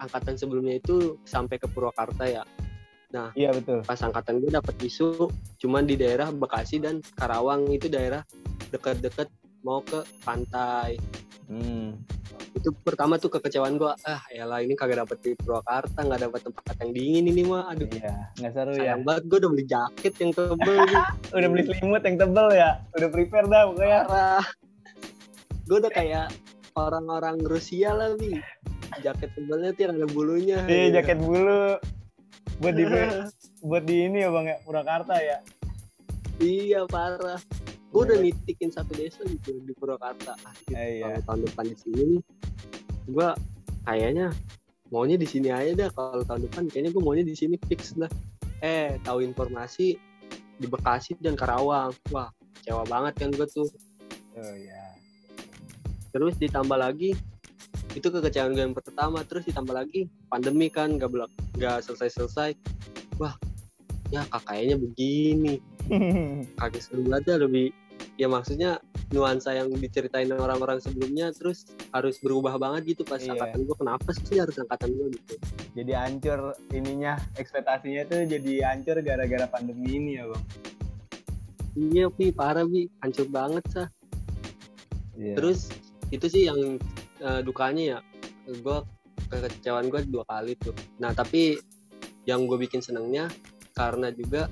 angkatan 0.00 0.34
sebelumnya 0.34 0.80
itu 0.80 1.20
sampai 1.28 1.60
ke 1.60 1.68
Purwakarta 1.70 2.26
ya. 2.26 2.42
Nah 3.10 3.30
iya 3.34 3.50
betul. 3.54 3.82
pas 3.86 4.00
angkatan 4.00 4.42
gue 4.42 4.50
dapet 4.50 4.74
isu 4.82 5.30
cuman 5.60 5.84
di 5.86 5.98
daerah 5.98 6.30
Bekasi 6.32 6.80
dan 6.82 7.04
Karawang 7.18 7.68
itu 7.70 7.86
daerah 7.90 8.24
dekat-dekat 8.72 9.28
mau 9.62 9.84
ke 9.84 10.02
pantai. 10.24 10.96
Hmm 11.46 12.19
itu 12.50 12.68
pertama 12.82 13.16
tuh 13.16 13.30
kekecewaan 13.30 13.78
gue 13.78 13.92
ah 14.04 14.22
ya 14.32 14.44
lah 14.44 14.58
ini 14.60 14.74
kagak 14.74 15.06
dapet 15.06 15.18
di 15.22 15.30
Purwakarta 15.38 16.02
nggak 16.02 16.20
dapet 16.28 16.40
tempat 16.50 16.74
yang 16.82 16.90
dingin 16.92 17.24
ini 17.30 17.42
mah. 17.46 17.70
Aduh. 17.70 17.86
Iya 17.90 18.14
nggak 18.40 18.52
seru 18.52 18.72
sayang 18.74 19.00
ya 19.00 19.04
banget 19.06 19.22
gue 19.28 19.38
udah 19.40 19.50
beli 19.50 19.64
jaket 19.68 20.14
yang 20.18 20.30
tebel 20.34 20.78
udah 21.38 21.48
beli 21.48 21.62
selimut 21.68 22.02
yang 22.02 22.16
tebel 22.18 22.48
ya? 22.52 22.70
Udah 22.96 23.08
prepare 23.08 23.46
dah 23.46 23.62
pokoknya. 23.70 24.00
Gue 25.68 25.76
udah 25.78 25.92
kayak 25.92 26.26
orang-orang 26.74 27.36
Rusia 27.46 27.90
lah 27.94 28.14
nih 28.18 28.38
jaket 28.98 29.30
tebelnya 29.38 29.70
tuh 29.72 29.82
yang 29.86 29.92
ada 30.02 30.08
bulunya. 30.10 30.58
Iya 30.66 30.84
ya. 30.90 30.90
jaket 31.00 31.18
bulu. 31.22 31.78
Buat 32.60 32.74
di 32.76 32.84
buat 33.68 33.84
di 33.86 33.96
ini 34.10 34.26
ya 34.26 34.28
bang 34.34 34.46
ya? 34.50 34.56
Purwakarta 34.66 35.14
ya? 35.22 35.38
Iya 36.40 36.88
parah 36.88 37.40
gue 37.90 38.00
udah 38.06 38.18
nitikin 38.22 38.70
satu 38.70 38.94
desa 38.94 39.26
gitu 39.26 39.58
di 39.66 39.74
Purwakarta. 39.74 40.38
Ah, 40.46 40.54
gitu. 40.62 40.78
eh, 40.78 41.02
iya. 41.02 41.18
tahun 41.26 41.42
depan 41.50 41.64
di 41.66 41.76
sini 41.76 42.06
gue 43.10 43.28
kayaknya 43.82 44.30
maunya 44.94 45.18
di 45.18 45.26
sini 45.26 45.50
aja 45.50 45.74
dah. 45.74 45.90
Kalau 45.90 46.22
tahun 46.22 46.46
depan 46.46 46.62
kayaknya 46.70 46.90
gue 46.94 47.02
maunya 47.02 47.26
di 47.26 47.34
sini 47.34 47.58
fix 47.66 47.98
lah 47.98 48.10
eh 48.62 48.94
tahu 49.02 49.26
informasi 49.26 49.98
di 50.60 50.66
Bekasi 50.70 51.18
dan 51.18 51.34
Karawang. 51.34 51.90
Wah 52.14 52.30
kecewa 52.62 52.86
banget 52.86 53.26
kan 53.26 53.30
gue 53.34 53.46
tuh. 53.50 53.66
Oh 54.38 54.54
ya 54.54 54.94
terus 56.10 56.34
ditambah 56.42 56.74
lagi 56.74 57.14
itu 57.94 58.06
kekecewaan 58.06 58.54
gue 58.54 58.62
yang 58.70 58.76
pertama. 58.76 59.26
Terus 59.26 59.50
ditambah 59.50 59.74
lagi 59.74 60.06
pandemi 60.30 60.70
kan 60.70 60.94
gak 60.94 61.10
belak 61.10 61.30
gak 61.58 61.82
selesai 61.82 62.14
selesai 62.14 62.50
wah 63.18 63.34
ya 64.14 64.22
kakaknya 64.30 64.78
begini. 64.78 65.58
Kaget 66.58 66.82
seru 66.82 67.02
banget 67.02 67.42
lebih 67.42 67.74
ya 68.20 68.28
maksudnya 68.28 68.76
nuansa 69.16 69.56
yang 69.56 69.72
diceritain 69.72 70.28
orang-orang 70.28 70.76
sebelumnya 70.76 71.32
terus 71.32 71.64
harus 71.96 72.20
berubah 72.20 72.60
banget 72.60 72.92
gitu 72.92 73.02
pas 73.08 73.16
Iya. 73.16 73.32
angkatan 73.32 73.64
gue 73.64 73.76
kenapa 73.80 74.08
sih 74.12 74.36
harus 74.36 74.60
angkatan 74.60 74.92
gue 74.92 75.08
gitu 75.16 75.34
Jadi 75.70 75.92
hancur 75.96 76.52
ininya 76.76 77.16
ekspektasinya 77.40 78.04
tuh 78.04 78.28
jadi 78.28 78.52
hancur 78.68 79.00
gara-gara 79.00 79.48
pandemi 79.48 79.96
ini 79.96 80.20
ya 80.20 80.28
bang. 80.28 80.44
iya 81.80 82.06
pi 82.12 82.28
parah 82.28 82.68
bi 82.68 82.92
hancur 83.00 83.24
banget 83.32 83.64
sah 83.72 83.88
Iya. 85.16 85.40
terus 85.40 85.72
itu 86.12 86.26
sih 86.28 86.44
yang 86.44 86.76
eh, 87.24 87.40
dukanya 87.40 87.82
ya 87.82 87.98
gue 88.52 88.78
kekecewaan 89.32 89.88
gue 89.88 90.00
dua 90.12 90.28
kali 90.28 90.60
tuh 90.60 90.76
nah 91.00 91.16
tapi 91.16 91.56
yang 92.28 92.44
gue 92.44 92.60
bikin 92.60 92.84
senengnya 92.84 93.32
karena 93.72 94.12
juga 94.12 94.44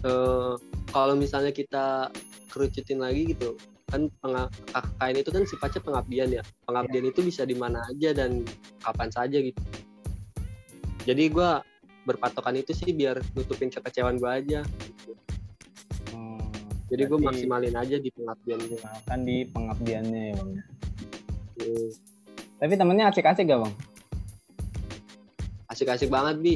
eh, 0.00 0.54
kalau 0.90 1.14
misalnya 1.14 1.54
kita 1.54 2.10
kerucutin 2.50 2.98
lagi 3.02 3.34
gitu 3.34 3.54
kan 3.90 4.06
KKN 4.70 5.16
itu 5.18 5.30
kan 5.34 5.42
sifatnya 5.46 5.80
pengabdian 5.82 6.28
ya 6.30 6.42
pengabdian 6.66 7.10
itu 7.10 7.26
bisa 7.26 7.42
di 7.42 7.58
mana 7.58 7.82
aja 7.90 8.14
dan 8.14 8.46
kapan 8.82 9.10
saja 9.10 9.38
gitu 9.42 9.58
jadi 11.02 11.26
gue 11.26 11.50
berpatokan 12.06 12.54
itu 12.58 12.70
sih 12.70 12.94
biar 12.94 13.18
nutupin 13.34 13.68
kekecewaan 13.68 14.16
gue 14.16 14.30
aja 14.30 14.60
gitu. 14.64 15.12
Hmm, 16.12 16.48
jadi 16.92 17.08
gue 17.08 17.18
maksimalin 17.18 17.76
aja 17.76 17.96
di 17.96 18.08
pengabdian 18.12 18.60
gue 18.60 18.80
makan 18.80 19.18
di 19.24 19.36
pengabdiannya 19.48 20.22
ya 20.32 20.34
bang. 20.36 20.50
Hmm. 21.60 21.88
Tapi 22.60 22.72
temennya 22.76 23.08
asik-asik 23.08 23.48
gak 23.48 23.64
bang? 23.64 23.74
asik-asik 25.70 26.10
banget 26.10 26.36
bi 26.42 26.54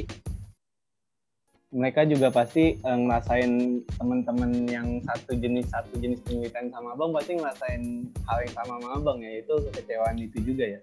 Mereka 1.75 2.07
juga 2.07 2.31
pasti 2.31 2.79
eh, 2.79 2.97
ngerasain 3.03 3.83
teman-teman 3.99 4.51
yang 4.71 5.03
satu 5.03 5.35
jenis 5.35 5.67
satu 5.67 5.99
jenis 5.99 6.23
penelitian 6.23 6.71
sama 6.71 6.95
abang 6.95 7.11
pasti 7.11 7.35
ngerasain 7.35 8.07
hal 8.31 8.37
yang 8.47 8.53
sama 8.55 8.79
sama 8.79 8.89
abang 8.95 9.19
ya 9.19 9.43
itu 9.43 9.53
kekecewaan 9.69 10.15
itu 10.15 10.39
juga 10.39 10.79
ya. 10.79 10.81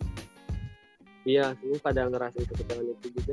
iya 1.23 1.55
semua 1.57 1.79
pada 1.81 2.11
ngerasain 2.11 2.45
kekecewaan 2.45 2.93
itu 2.93 3.09
juga 3.17 3.33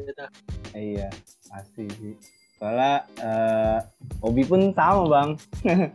Eh, 0.71 0.95
iya 0.95 1.11
pasti 1.51 1.83
sih. 1.99 2.15
Soalnya 2.55 3.03
eh, 3.19 3.79
Obi 4.23 4.47
pun 4.47 4.71
sama 4.71 5.03
bang. 5.11 5.29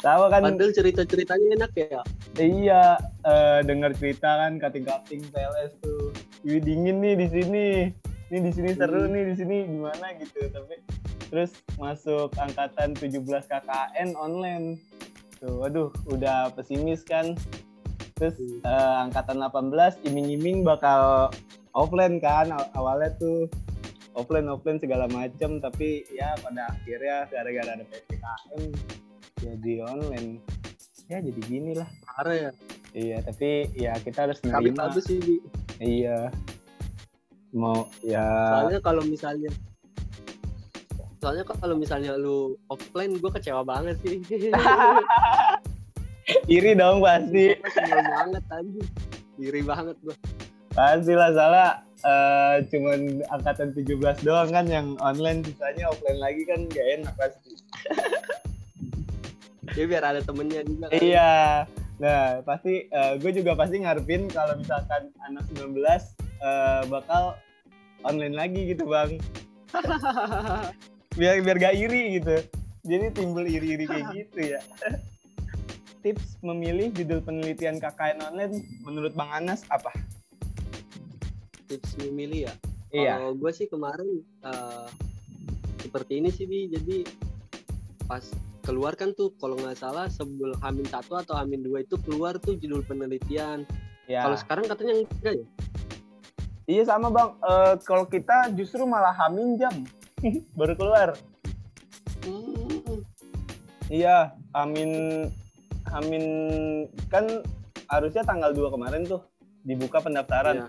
sama 0.00 0.32
kan? 0.32 0.48
padahal 0.48 0.72
cerita-ceritanya 0.72 1.60
enak 1.60 1.72
ya 1.76 2.00
Iya, 2.40 2.96
eh, 3.26 3.60
dengar 3.68 3.92
cerita 3.98 4.46
kan 4.46 4.56
kating-kating 4.56 5.28
PLS 5.28 5.76
tuh. 5.82 6.14
Wih 6.46 6.62
dingin 6.62 7.02
nih 7.02 7.18
di 7.20 7.26
sini. 7.26 7.68
Ini 8.30 8.38
di 8.40 8.52
sini 8.52 8.70
seru 8.72 9.00
Hmm. 9.00 9.10
nih 9.10 9.22
di 9.26 9.34
sini 9.34 9.56
gimana 9.66 10.06
gitu. 10.16 10.40
Tapi 10.46 10.74
terus 11.26 11.50
masuk 11.76 12.30
angkatan 12.36 12.94
17 12.94 13.18
KKN 13.44 14.14
online. 14.16 14.78
Tuh, 15.36 15.56
waduh, 15.58 15.88
udah 16.06 16.52
pesimis 16.52 17.02
kan. 17.02 17.34
Terus 18.14 18.36
eh, 18.38 18.70
angkatan 19.00 19.40
18 19.40 19.74
iming-iming 20.04 20.62
bakal 20.62 21.32
offline 21.72 22.18
kan 22.18 22.50
aw- 22.50 22.70
awalnya 22.74 23.10
tuh 23.16 23.48
offline 24.12 24.46
offline 24.46 24.76
segala 24.76 25.06
macem 25.08 25.56
tapi 25.56 26.02
ya 26.10 26.34
pada 26.36 26.66
akhirnya 26.68 27.24
gara-gara 27.26 27.70
ada 27.72 27.84
PPKM 27.84 28.62
jadi 29.38 29.72
online 29.84 30.42
ya 31.06 31.22
jadi 31.22 31.40
gini 31.40 31.72
lah 31.72 31.86
parah 32.04 32.36
ya 32.36 32.52
Iya, 32.90 33.22
tapi 33.22 33.70
ya 33.72 33.94
kita 33.96 34.26
harus 34.26 34.42
tapi 34.42 34.74
nerima. 34.74 34.90
bagus 34.90 35.06
sih. 35.06 35.38
Iya. 35.78 36.26
Mau 37.50 37.90
ya 38.06 38.22
soalnya 38.54 38.80
kalau 38.82 39.02
misalnya 39.02 39.50
soalnya 41.20 41.44
kalau 41.44 41.76
misalnya 41.76 42.16
lu 42.16 42.56
offline 42.72 43.20
gue 43.20 43.30
kecewa 43.30 43.60
banget 43.60 44.00
sih 44.00 44.24
iri 46.54 46.72
dong 46.78 47.04
pasti. 47.04 47.58
Sebel 47.58 48.00
banget 48.06 48.42
tadi 48.48 48.80
iri 49.40 49.62
banget 49.64 49.96
gue 50.00 50.16
Pasti 50.70 51.12
lah 51.18 51.34
salah 51.34 51.70
eh, 52.06 52.56
cuman 52.70 53.20
angkatan 53.28 53.74
17 53.74 54.22
doang 54.22 54.48
kan 54.54 54.64
yang 54.70 54.94
online 55.02 55.42
sisanya 55.44 55.90
offline 55.90 56.20
lagi 56.22 56.42
kan 56.46 56.64
gak 56.70 56.86
enak 57.02 57.14
pasti. 57.18 57.52
ya 59.74 59.84
biar 59.86 60.02
ada 60.02 60.20
temennya 60.22 60.62
juga 60.62 60.86
kan. 60.88 60.98
Iya. 61.02 61.32
Nah, 62.00 62.40
pasti 62.46 62.88
gue 63.20 63.32
juga 63.34 63.52
pasti 63.58 63.82
ngarepin 63.82 64.30
kalau 64.32 64.56
misalkan 64.56 65.10
anak 65.26 65.44
19 65.52 65.74
eh, 66.40 66.82
bakal 66.88 67.36
online 68.04 68.34
lagi 68.36 68.72
gitu, 68.72 68.88
Bang. 68.88 69.20
biar 71.18 71.42
biar 71.42 71.56
gak 71.60 71.76
iri 71.76 72.20
gitu. 72.20 72.36
Jadi 72.80 73.06
timbul 73.12 73.44
iri-iri 73.44 73.84
kayak 73.84 74.06
gitu 74.18 74.56
ya. 74.56 74.60
Tips 76.00 76.40
memilih 76.40 76.88
judul 76.96 77.20
penelitian 77.20 77.76
KKN 77.76 78.24
online 78.32 78.64
menurut 78.88 79.12
Bang 79.12 79.28
Anas 79.28 79.68
apa? 79.68 79.92
Tips 81.68 82.00
memilih 82.00 82.48
ya? 82.48 82.54
Iya. 82.90 83.12
Kalau 83.20 83.32
gue 83.36 83.52
sih 83.52 83.66
kemarin 83.68 84.08
eh, 84.42 84.88
seperti 85.84 86.24
ini 86.24 86.28
sih 86.32 86.48
bi, 86.48 86.66
jadi 86.72 87.04
pas 88.08 88.24
keluar 88.66 88.94
kan 88.98 89.14
tuh 89.14 89.32
kalau 89.38 89.56
nggak 89.56 89.78
salah 89.78 90.06
sebelum 90.10 90.56
Hamin 90.60 90.86
satu 90.88 91.20
atau 91.20 91.34
Hamin 91.36 91.62
dua 91.64 91.82
itu 91.84 91.96
keluar 92.02 92.36
tuh 92.40 92.56
judul 92.58 92.82
penelitian. 92.84 93.64
ya 94.10 94.26
Kalau 94.26 94.36
sekarang 94.40 94.64
katanya 94.66 95.04
enggak 95.04 95.34
ya? 95.38 95.46
Iya 96.70 96.86
sama 96.86 97.10
Bang 97.10 97.34
Eh, 97.42 97.74
kalau 97.82 98.06
kita 98.06 98.54
justru 98.54 98.86
malah 98.86 99.10
hamin 99.26 99.58
jam 99.58 99.74
baru 100.58 100.78
keluar 100.78 101.18
Hmm, 102.20 103.00
iya 103.88 104.36
Amin 104.52 105.24
Amin 105.88 106.24
kan 107.08 107.24
harusnya 107.88 108.22
tanggal 108.22 108.52
2 108.52 108.76
kemarin 108.76 109.08
tuh 109.08 109.24
dibuka 109.64 110.04
pendaftaran 110.04 110.68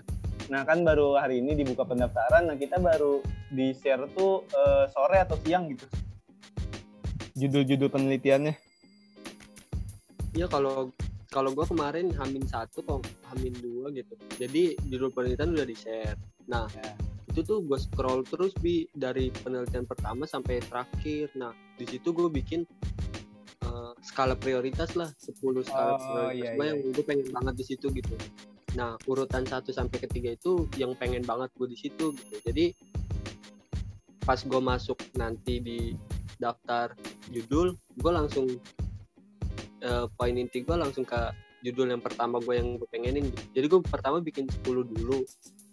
Nah 0.50 0.66
kan 0.66 0.82
baru 0.82 1.16
hari 1.16 1.38
ini 1.38 1.54
dibuka 1.54 1.86
pendaftaran, 1.86 2.44
nah 2.50 2.56
kita 2.58 2.76
baru 2.76 3.22
di 3.48 3.72
share 3.72 4.04
tuh 4.12 4.44
eh, 4.50 4.84
sore 4.90 5.22
atau 5.22 5.38
siang 5.40 5.70
gitu. 5.70 5.86
Judul-judul 7.38 7.88
penelitiannya. 7.88 8.52
Iya 10.36 10.46
kalau 10.52 10.92
kalau 11.32 11.56
gue 11.56 11.64
kemarin 11.64 12.12
Hamin 12.20 12.44
satu 12.44 12.84
kok 12.84 13.08
Hamin 13.32 13.56
dua 13.56 13.88
gitu. 13.90 14.12
Jadi 14.36 14.76
judul 14.84 15.08
penelitian 15.08 15.56
udah 15.56 15.64
di 15.66 15.72
share. 15.72 16.20
Nah 16.46 16.68
Ya. 16.68 16.92
itu 17.32 17.40
tuh 17.40 17.64
gue 17.64 17.80
scroll 17.80 18.20
terus 18.28 18.52
bi 18.60 18.84
dari 18.92 19.32
penelitian 19.32 19.88
pertama 19.88 20.28
sampai 20.28 20.60
terakhir. 20.60 21.32
Nah 21.40 21.56
di 21.80 21.88
situ 21.88 22.12
gue 22.12 22.28
bikin 22.28 22.68
eh, 23.64 23.92
skala 24.04 24.36
prioritas 24.36 24.92
lah 24.92 25.08
10 25.16 25.64
skala 25.64 25.96
Oh, 25.96 25.98
prioritas 25.98 26.36
iya, 26.36 26.50
gue 26.52 26.64
iya. 26.68 26.70
yang 26.76 26.78
gue 26.92 27.04
pengen 27.08 27.28
banget 27.32 27.54
di 27.56 27.64
situ 27.64 27.88
gitu. 27.88 28.14
Nah 28.76 29.00
urutan 29.08 29.48
1 29.48 29.72
sampai 29.72 30.04
ketiga 30.04 30.36
itu 30.36 30.68
yang 30.76 30.92
pengen 31.00 31.24
banget 31.24 31.48
gue 31.56 31.64
di 31.72 31.78
situ 31.80 32.12
gitu. 32.12 32.36
Jadi 32.44 32.76
pas 34.22 34.38
gue 34.38 34.60
masuk 34.60 35.00
nanti 35.16 35.58
di 35.58 35.96
daftar 36.36 36.92
judul, 37.30 37.74
gue 37.96 38.12
langsung 38.12 38.46
eh, 39.82 40.06
poin 40.14 40.34
inti 40.38 40.62
gue 40.62 40.76
langsung 40.78 41.02
ke 41.02 41.18
judul 41.62 41.94
yang 41.94 42.02
pertama 42.02 42.38
gue 42.42 42.54
yang 42.58 42.78
gue 42.78 42.88
pengenin. 42.90 43.30
Jadi 43.54 43.66
gue 43.66 43.80
pertama 43.82 44.18
bikin 44.18 44.50
10 44.50 44.62
dulu. 44.86 45.22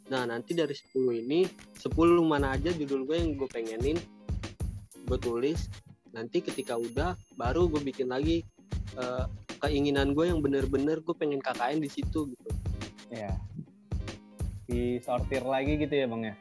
Nah 0.09 0.25
nanti 0.25 0.57
dari 0.57 0.73
10 0.73 1.21
ini 1.25 1.45
10 1.77 1.93
mana 2.25 2.57
aja 2.57 2.73
judul 2.73 3.05
gue 3.05 3.17
yang 3.17 3.37
gue 3.37 3.49
pengenin 3.49 3.97
gue 5.05 5.17
tulis. 5.21 5.69
Nanti 6.13 6.41
ketika 6.41 6.77
udah 6.77 7.17
baru 7.37 7.69
gue 7.69 7.81
bikin 7.81 8.09
lagi 8.09 8.45
eh, 8.97 9.25
keinginan 9.59 10.13
gue 10.13 10.29
yang 10.29 10.39
bener-bener 10.41 11.01
gue 11.01 11.15
pengen 11.17 11.41
KKN 11.41 11.81
di 11.81 11.89
situ 11.89 12.29
gitu. 12.29 12.49
Ya. 13.09 13.33
Disortir 14.69 15.41
lagi 15.41 15.81
gitu 15.81 15.93
ya 15.93 16.05
bang 16.05 16.23
ya. 16.33 16.35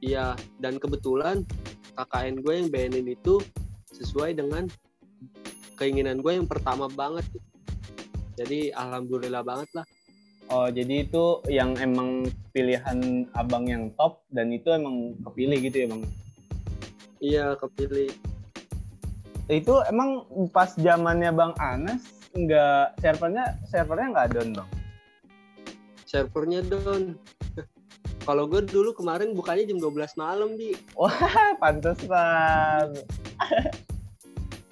Iya 0.00 0.26
dan 0.56 0.80
kebetulan 0.80 1.44
KKN 1.92 2.40
gue 2.40 2.54
yang 2.56 2.68
BNN 2.72 3.06
itu 3.12 3.44
sesuai 3.92 4.32
dengan 4.40 4.64
keinginan 5.80 6.20
gue 6.20 6.36
yang 6.36 6.44
pertama 6.44 6.92
banget. 6.92 7.24
gitu. 7.32 7.48
Jadi 8.36 8.72
alhamdulillah 8.76 9.40
banget 9.40 9.68
lah. 9.72 9.86
Oh 10.50 10.66
jadi 10.66 11.06
itu 11.06 11.40
yang 11.46 11.78
emang 11.78 12.26
pilihan 12.50 13.28
abang 13.38 13.70
yang 13.70 13.94
top 13.94 14.26
dan 14.34 14.50
itu 14.50 14.74
emang 14.74 15.14
kepilih 15.22 15.58
gitu 15.62 15.76
ya 15.84 15.86
bang. 15.86 16.02
Iya 17.22 17.46
kepilih. 17.54 18.10
Itu 19.46 19.78
emang 19.86 20.26
pas 20.50 20.74
zamannya 20.74 21.30
bang 21.30 21.52
Anas 21.62 22.02
nggak 22.34 22.98
servernya 22.98 23.46
servernya 23.70 24.08
nggak 24.10 24.28
down 24.34 24.50
bang. 24.58 24.70
servernya 26.10 26.60
down. 26.66 27.14
Kalau 28.26 28.50
gue 28.50 28.66
dulu 28.66 28.90
kemarin 28.90 29.30
bukanya 29.38 29.70
jam 29.70 29.78
12 29.78 30.18
malam 30.18 30.58
di. 30.58 30.74
Wah 30.98 31.54
pantesan. 31.62 32.98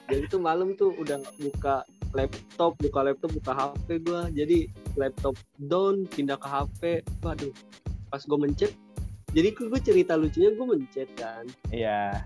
Jadi 0.08 0.24
tuh 0.32 0.40
malam 0.40 0.72
tuh 0.72 0.96
udah 0.96 1.20
buka 1.36 1.84
laptop, 2.16 2.80
buka 2.80 3.00
laptop, 3.04 3.30
buka 3.36 3.52
HP 3.52 4.00
gue. 4.00 4.22
Jadi 4.32 4.58
laptop 4.96 5.36
down, 5.60 6.08
pindah 6.08 6.40
ke 6.40 6.48
HP. 6.48 6.80
Waduh, 7.20 7.52
pas 8.08 8.22
gue 8.24 8.38
mencet, 8.40 8.72
jadi 9.36 9.52
gue 9.52 9.80
cerita 9.84 10.16
lucunya 10.16 10.50
gue 10.56 10.66
mencet 10.66 11.08
kan. 11.16 11.44
Iya. 11.68 12.24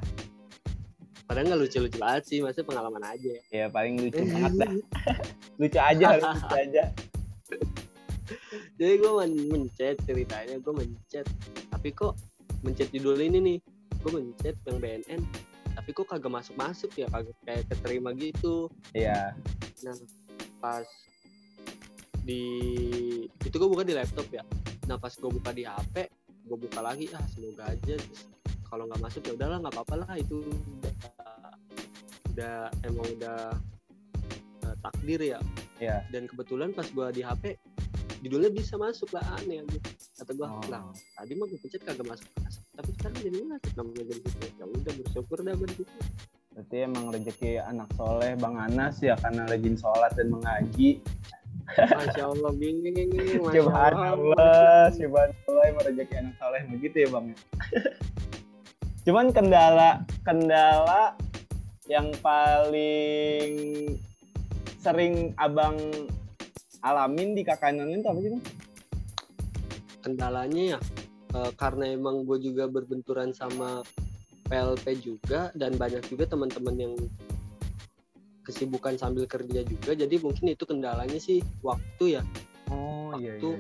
padahal 1.33 1.49
nggak 1.49 1.61
lucu-lucu 1.65 1.97
banget 1.97 2.23
sih 2.29 2.39
maksudnya 2.45 2.69
pengalaman 2.69 3.05
aja 3.09 3.33
ya 3.49 3.65
paling 3.73 3.97
lucu 4.05 4.21
banget 4.37 4.53
dah 4.53 4.73
lucu 5.57 5.79
aja 5.81 6.07
lucu 6.21 6.47
aja 6.53 6.85
jadi 8.77 8.93
gue 9.01 9.13
men 9.17 9.33
mencet 9.49 9.97
ceritanya 10.05 10.61
gue 10.61 10.75
mencet 10.77 11.25
tapi 11.73 11.89
kok 11.97 12.21
mencet 12.61 12.93
judul 12.93 13.17
ini 13.17 13.39
nih 13.41 13.59
gue 14.05 14.13
mencet 14.13 14.61
yang 14.69 14.77
BNN 14.77 15.21
tapi 15.73 15.91
kok 15.97 16.07
kagak 16.09 16.33
masuk 16.33 16.55
masuk 16.57 16.91
ya 16.95 17.09
kagak 17.09 17.37
kayak 17.45 17.65
keterima 17.73 18.13
gitu. 18.15 18.69
Iya. 18.93 19.33
Nah 19.85 19.97
pas 20.61 20.87
di 22.23 22.45
itu 23.27 23.55
gue 23.57 23.69
buka 23.69 23.83
di 23.83 23.97
laptop 23.97 24.29
ya. 24.31 24.45
Nah 24.87 24.97
pas 25.01 25.11
gue 25.11 25.31
buka 25.31 25.51
di 25.51 25.65
HP 25.67 26.07
gue 26.43 26.59
buka 26.59 26.83
lagi 26.83 27.07
ah 27.15 27.23
semoga 27.31 27.71
aja 27.71 27.95
kalau 28.67 28.91
nggak 28.91 29.01
masuk 29.05 29.23
ya 29.31 29.33
udahlah 29.39 29.59
nggak 29.63 29.75
apa-apa 29.79 29.95
lah 30.03 30.13
itu 30.19 30.43
udah, 30.43 30.95
udah 32.35 32.57
emang 32.87 33.07
udah 33.19 33.41
uh, 34.69 34.75
takdir 34.85 35.21
ya. 35.37 35.41
Iya. 35.83 36.05
Dan 36.13 36.29
kebetulan 36.31 36.71
pas 36.77 36.87
gue 36.87 37.07
di 37.17 37.23
HP 37.25 37.57
judulnya 38.23 38.55
bisa 38.55 38.79
masuk 38.79 39.11
lah 39.17 39.25
aneh 39.41 39.65
aja. 39.67 39.79
Kata 40.23 40.31
gue 40.37 40.47
Oh. 40.47 40.63
lah 40.71 40.85
tadi 41.19 41.33
mah 41.35 41.47
gue 41.51 41.59
pencet 41.59 41.83
kagak 41.83 42.07
masuk 42.07 42.29
tapi 42.73 42.91
sekarang 42.97 43.19
jadi 43.21 43.39
masuk 43.45 43.73
namanya 43.77 44.05
jadi 44.09 44.21
gitu? 44.25 44.47
Ya 44.57 44.65
udah 44.65 44.93
bersyukur 44.97 45.39
dah 45.45 45.55
situ. 45.61 45.85
Berarti 46.53 46.77
emang 46.85 47.05
rezeki 47.13 47.51
anak 47.61 47.89
soleh 47.97 48.33
bang 48.37 48.55
Anas 48.57 48.97
ya 49.01 49.15
karena 49.21 49.49
rajin 49.49 49.77
sholat 49.77 50.13
dan 50.17 50.29
mengaji. 50.33 51.01
Masya 51.73 52.25
allah 52.27 52.53
bingung 52.57 52.97
masya 53.45 53.61
Subhanallah, 53.61 54.89
subhanallah 54.93 55.65
emang 55.69 55.85
rezeki 55.85 56.15
anak 56.17 56.35
soleh 56.41 56.63
begitu 56.73 56.97
ya 57.05 57.09
bang. 57.13 57.27
Cuman 59.09 59.27
kendala 59.37 59.91
kendala 60.25 61.03
yang 61.91 62.09
paling 62.25 63.53
sering 64.81 65.37
abang 65.37 65.77
alamin 66.81 67.37
di 67.37 67.45
online 67.45 68.01
itu 68.01 68.09
apa 68.09 68.21
sih 68.21 68.33
bang? 68.33 68.45
kendalanya 70.03 70.77
ya 70.77 70.79
eh, 71.35 71.53
karena 71.57 71.93
emang 71.93 72.25
gue 72.29 72.39
juga 72.41 72.69
berbenturan 72.69 73.33
sama 73.33 73.83
PLP 74.49 75.01
juga 75.01 75.49
dan 75.57 75.75
banyak 75.81 76.05
juga 76.13 76.29
teman-teman 76.29 76.77
yang 76.77 76.95
kesibukan 78.43 78.99
sambil 78.99 79.25
kerja 79.25 79.63
juga 79.63 79.95
jadi 79.95 80.19
mungkin 80.19 80.51
itu 80.53 80.67
kendalanya 80.67 81.19
sih 81.23 81.41
waktu 81.63 82.21
ya. 82.21 82.23
Oh 82.73 83.15
iya, 83.21 83.37
iya, 83.39 83.59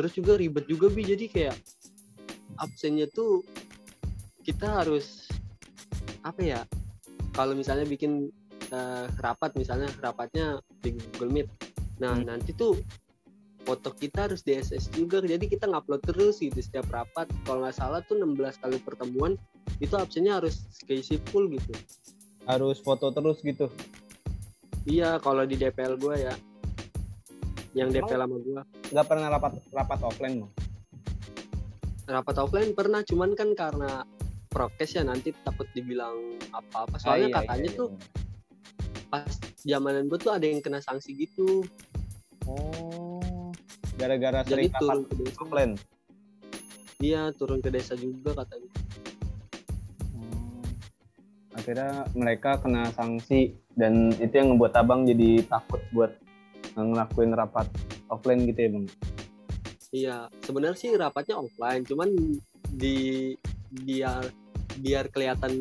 terus 0.00 0.16
juga 0.16 0.40
ribet 0.40 0.64
juga 0.64 0.88
bi 0.88 1.04
jadi 1.04 1.28
kayak 1.28 1.56
absennya 2.56 3.04
tuh 3.12 3.44
kita 4.40 4.80
harus 4.80 5.28
apa 6.24 6.40
ya 6.40 6.60
kalau 7.36 7.52
misalnya 7.52 7.84
bikin 7.84 8.32
eh, 8.72 9.06
rapat 9.20 9.52
misalnya 9.60 9.92
rapatnya 10.00 10.60
di 10.80 10.96
Google 10.96 11.32
Meet. 11.36 11.48
Nah 12.00 12.16
Hmm. 12.16 12.24
nanti 12.24 12.56
tuh 12.56 12.80
foto 13.62 13.92
kita 13.92 14.26
harus 14.26 14.40
di 14.40 14.56
SS 14.56 14.88
juga 14.90 15.20
jadi 15.20 15.40
kita 15.40 15.68
ngupload 15.68 16.02
terus 16.02 16.40
gitu 16.40 16.56
setiap 16.56 16.88
rapat 16.88 17.28
kalau 17.44 17.62
nggak 17.62 17.76
salah 17.76 18.00
tuh 18.02 18.16
16 18.16 18.36
kali 18.58 18.76
pertemuan 18.80 19.36
itu 19.78 19.94
absennya 19.94 20.40
harus 20.40 20.64
keisi 20.84 21.20
full 21.30 21.46
gitu 21.48 21.72
Harus 22.48 22.80
foto 22.80 23.12
terus 23.12 23.38
gitu. 23.44 23.68
iya 24.84 25.20
kalau 25.20 25.44
di 25.44 25.54
DPL 25.54 26.00
gua 26.00 26.16
ya 26.16 26.34
yang 27.76 27.92
Emang? 27.92 28.08
DPL 28.08 28.20
sama 28.26 28.36
gua 28.40 28.60
Gak 28.90 29.06
pernah 29.06 29.28
rapat 29.30 29.52
rapat 29.70 29.98
offline 30.02 30.34
bang? 30.42 30.52
rapat 32.10 32.36
offline 32.42 32.72
pernah 32.74 33.06
cuman 33.06 33.38
kan 33.38 33.54
karena 33.54 34.02
prokes 34.50 34.98
ya 34.98 35.06
nanti 35.06 35.30
takut 35.46 35.68
dibilang 35.70 36.34
apa-apa 36.50 36.96
Ah, 36.96 36.98
soalnya 36.98 37.28
iya, 37.30 37.36
katanya 37.38 37.70
iya, 37.70 37.78
tuh 37.78 37.88
iya. 37.92 39.06
pas 39.06 39.32
zamanan 39.62 40.04
gue 40.10 40.18
tuh 40.18 40.32
ada 40.34 40.42
yang 40.42 40.58
kena 40.58 40.82
sanksi 40.82 41.14
gitu 41.14 41.62
Oh, 42.48 42.89
gara-gara 44.00 44.40
jadi 44.42 44.48
sering 44.48 44.70
rapat 44.70 44.80
turun 44.80 45.04
ke 45.04 45.14
desa 45.20 45.38
offline. 45.38 45.72
iya 46.98 47.22
turun 47.32 47.58
ke 47.58 47.68
desa 47.68 47.94
juga 47.94 48.30
katanya 48.34 48.70
Hmm. 50.10 50.64
Akhirnya 51.52 51.90
mereka 52.12 52.56
kena 52.56 52.88
sanksi 52.90 53.40
dan 53.72 53.92
itu 54.14 54.32
yang 54.32 54.54
ngebuat 54.54 54.72
abang 54.74 55.04
jadi 55.04 55.44
takut 55.44 55.80
buat 55.90 56.12
ngelakuin 56.72 57.32
rapat 57.32 57.66
offline 58.08 58.44
gitu 58.44 58.58
ya 58.58 58.70
bang. 58.70 58.86
iya 59.90 60.16
sebenarnya 60.40 60.78
sih 60.78 60.90
rapatnya 60.94 61.36
offline 61.36 61.82
cuman 61.82 62.08
di 62.70 63.34
biar 63.76 64.22
biar 64.78 65.04
kelihatan 65.08 65.52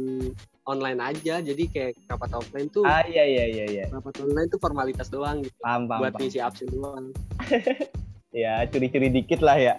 online 0.63 1.01
aja 1.03 1.41
jadi 1.41 1.63
kayak 1.65 1.97
rapat 2.07 2.29
offline 2.35 2.69
tuh 2.69 2.85
Ah 2.85 3.01
iya 3.03 3.25
iya 3.25 3.45
iya 3.47 3.65
iya. 3.67 3.85
rapat 3.89 4.13
online 4.19 4.45
tuh 4.47 4.57
formalitas 4.57 5.09
doang 5.09 5.41
gitu 5.41 5.57
Paham 5.59 5.83
paham. 5.83 5.99
buat 5.99 6.13
paham. 6.13 6.21
ngisi 6.21 6.39
absen 6.39 6.69
doang 6.69 7.09
Ya 8.29 8.61
curi-curi 8.69 9.09
dikit 9.09 9.41
lah 9.41 9.57
ya. 9.57 9.75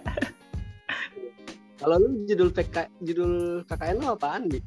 kalau 1.81 1.97
lu 1.97 2.29
judul 2.29 2.53
PK 2.53 2.93
judul 3.01 3.65
KKN 3.65 4.05
lu 4.05 4.13
apaan 4.13 4.45
nih 4.45 4.61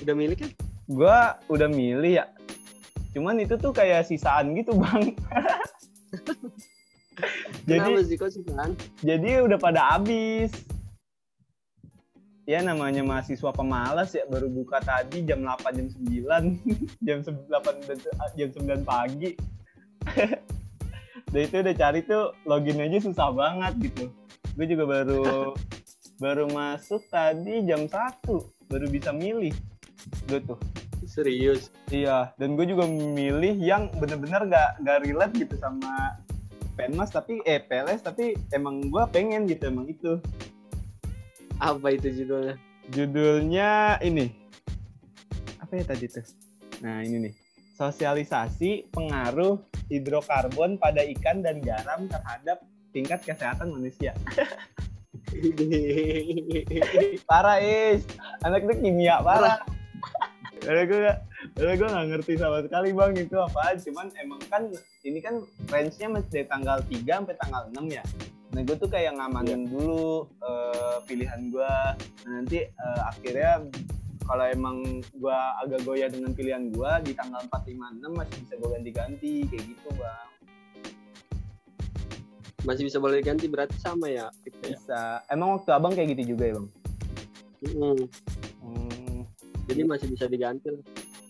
udah 0.00 0.16
milik 0.16 0.40
kan 0.40 0.50
Gua 0.88 1.36
udah 1.52 1.68
milih 1.68 2.24
ya. 2.24 2.32
Cuman 3.12 3.44
itu 3.44 3.60
tuh 3.60 3.76
kayak 3.76 4.08
sisaan 4.08 4.56
gitu 4.56 4.72
bang. 4.80 5.04
jadi 7.68 8.00
sih 8.06 8.16
kok 8.16 8.32
kan 8.56 8.72
jadi 9.04 9.44
udah 9.44 9.60
pada 9.60 9.92
habis. 9.92 10.48
Ya 12.48 12.64
namanya 12.64 13.04
mahasiswa 13.04 13.52
pemalas 13.52 14.16
ya 14.16 14.24
baru 14.24 14.48
buka 14.48 14.80
tadi 14.80 15.20
jam 15.28 15.44
8 15.44 15.68
jam 15.76 15.86
9 15.92 16.56
jam 17.04 17.20
8 17.20 17.44
dan- 17.84 18.32
jam 18.32 18.48
9 18.56 18.88
pagi. 18.88 19.36
Dan 21.28 21.40
itu 21.44 21.56
udah 21.60 21.74
cari 21.76 22.00
tuh 22.04 22.32
login 22.48 22.80
aja 22.80 22.98
susah 23.04 23.28
banget 23.32 23.92
gitu. 23.92 24.04
Gue 24.56 24.66
juga 24.66 24.84
baru 24.88 25.52
baru 26.24 26.50
masuk 26.50 27.04
tadi 27.12 27.62
jam 27.68 27.86
1 27.86 28.26
baru 28.68 28.86
bisa 28.88 29.12
milih. 29.12 29.54
Gue 30.28 30.40
tuh. 30.44 30.58
serius 31.08 31.72
Iya, 31.88 32.36
dan 32.36 32.52
gue 32.52 32.68
juga 32.68 32.84
milih 32.84 33.56
yang 33.56 33.88
bener-bener 33.96 34.44
gak, 34.44 34.76
gak 34.84 35.08
relate 35.08 35.40
gitu 35.40 35.56
sama 35.56 36.20
Penmas 36.76 37.08
tapi 37.08 37.40
eh 37.48 37.64
PLS 37.64 38.04
tapi 38.04 38.36
emang 38.52 38.92
gue 38.92 39.02
pengen 39.08 39.48
gitu 39.48 39.72
emang 39.72 39.88
itu. 39.88 40.20
apa 41.58 41.90
itu 41.90 42.12
judulnya 42.22 42.54
Judulnya 42.88 44.00
ini. 44.00 44.32
Apa 45.60 45.76
ya 45.76 45.84
tadi 45.84 46.08
tuh? 46.08 46.24
Nah, 46.80 47.04
ini 47.04 47.28
nih. 47.28 47.34
Sosialisasi 47.78 48.90
pengaruh 48.90 49.62
hidrokarbon 49.86 50.82
pada 50.82 51.06
ikan 51.14 51.46
dan 51.46 51.62
garam 51.62 52.10
terhadap 52.10 52.58
tingkat 52.90 53.22
kesehatan 53.22 53.70
manusia. 53.70 54.18
Parah, 57.30 57.62
Is. 57.62 58.02
Anak 58.42 58.66
itu 58.66 58.74
kimia 58.82 59.22
parah. 59.22 59.62
Padahal 60.58 60.84
gue 60.90 61.00
gak, 61.06 61.18
padahal 61.54 61.76
gue 61.78 61.88
gak 61.88 62.08
ngerti 62.10 62.32
sama 62.34 62.58
sekali 62.66 62.90
bang 62.90 63.12
itu 63.14 63.36
apaan. 63.38 63.76
Cuman 63.78 64.06
emang 64.18 64.42
kan 64.50 64.62
ini 65.06 65.22
kan 65.22 65.38
range-nya 65.70 66.10
masih 66.10 66.30
dari 66.34 66.46
tanggal 66.50 66.78
3 66.82 67.06
sampai 67.06 67.36
tanggal 67.38 67.62
6 67.70 67.94
ya. 67.94 68.02
Nah 68.58 68.66
gue 68.66 68.76
tuh 68.76 68.90
kayak 68.90 69.14
ngamanin 69.14 69.70
dulu 69.70 70.26
eh, 70.42 70.98
pilihan 71.06 71.54
gue. 71.54 71.74
Nah, 72.26 72.32
nanti 72.42 72.66
eh, 72.66 73.00
akhirnya 73.06 73.62
kalau 74.28 74.44
emang 74.44 75.00
gue 75.00 75.38
agak 75.64 75.80
goyah 75.88 76.12
dengan 76.12 76.36
pilihan 76.36 76.68
gue 76.68 76.90
di 77.08 77.12
tanggal 77.16 77.40
4, 77.48 77.48
5, 77.48 78.04
6 78.04 78.12
masih 78.12 78.36
bisa 78.44 78.54
gue 78.60 78.68
ganti-ganti 78.76 79.34
kayak 79.48 79.64
gitu 79.64 79.88
bang. 79.96 80.28
masih 82.66 82.84
bisa 82.84 82.98
boleh 83.00 83.24
ganti 83.24 83.48
berarti 83.48 83.80
sama 83.80 84.12
ya 84.12 84.28
gitu 84.44 84.58
ya 84.68 84.76
Bisa. 84.76 85.02
Emang 85.32 85.56
waktu 85.56 85.70
abang 85.72 85.96
kayak 85.96 86.12
gitu 86.12 86.36
juga 86.36 86.44
ya 86.44 86.54
bang? 86.60 86.68
Mm, 87.58 88.02
Hmm, 88.58 89.24
jadi 89.64 89.82
masih 89.88 90.12
bisa 90.12 90.28
diganti 90.28 90.68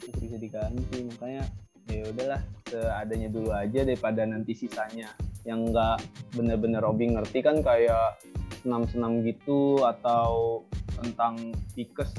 masih 0.03 0.21
bisa 0.27 0.37
diganti 0.41 0.99
makanya 1.07 1.45
ya 1.89 2.03
udahlah 2.11 2.41
seadanya 2.69 3.29
dulu 3.33 3.51
aja 3.55 3.81
daripada 3.85 4.27
nanti 4.27 4.53
sisanya 4.53 5.13
yang 5.47 5.69
nggak 5.71 6.03
bener-bener 6.37 6.83
Robi 6.83 7.15
ngerti 7.15 7.41
kan 7.41 7.63
kayak 7.65 8.21
senam-senam 8.61 9.23
gitu 9.25 9.81
atau 9.87 10.65
tentang 10.99 11.55
pikes 11.73 12.11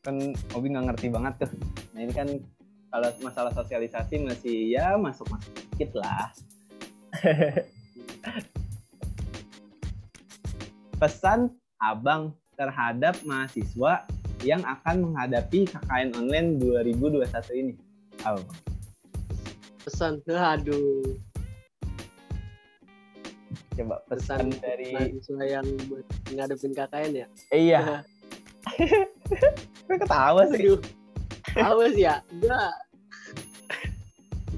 kan 0.00 0.32
Robi 0.56 0.72
nggak 0.72 0.86
ngerti 0.92 1.06
banget 1.12 1.44
tuh. 1.44 1.50
Nah 1.92 2.00
ini 2.00 2.12
kan 2.16 2.28
kalau 2.90 3.08
masalah 3.22 3.52
sosialisasi 3.54 4.18
masih 4.24 4.72
ya 4.72 4.96
masuk 4.96 5.28
masuk 5.28 5.52
dikit 5.54 5.94
lah. 6.00 6.32
Pesan 11.00 11.52
abang 11.80 12.36
terhadap 12.56 13.16
mahasiswa 13.24 14.04
yang 14.44 14.60
akan 14.64 15.12
menghadapi 15.12 15.68
KKN 15.68 16.16
online 16.16 16.60
2021 16.60 17.60
ini. 17.60 17.74
Apa? 18.24 18.40
Bang? 18.40 18.58
pesan 19.80 20.20
aduh. 20.28 21.16
Coba 23.80 23.96
pesan 24.12 24.52
pesan 24.52 24.60
dari 24.60 24.92
mahasiswa 24.92 25.44
yang 25.44 25.66
buat 25.88 26.04
ngadepin 26.36 26.72
KKN 26.76 27.12
ya? 27.16 27.26
Iya 27.48 28.04
gue 29.90 29.98
ketawa 29.98 30.46
sih 30.54 30.70
aduh 30.70 30.78
Awas 31.58 31.98
ya, 31.98 32.22
gue 32.30 32.62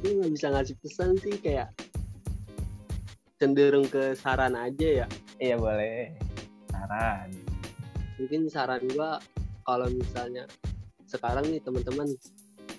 gue 0.04 0.12
nggak 0.12 0.32
bisa 0.36 0.52
ngasih 0.52 0.76
pesan 0.84 1.16
sih 1.24 1.40
kayak 1.40 1.72
cenderung 3.40 3.88
ke 3.88 4.12
saran 4.12 4.52
aja 4.52 5.04
ya. 5.04 5.06
Iya 5.40 5.56
boleh. 5.56 6.12
Saran. 6.68 7.32
Mungkin 8.20 8.52
saran 8.52 8.84
gue 8.84 9.10
kalau 9.64 9.88
misalnya 9.88 10.44
sekarang 11.08 11.48
nih 11.48 11.64
teman-teman 11.64 12.12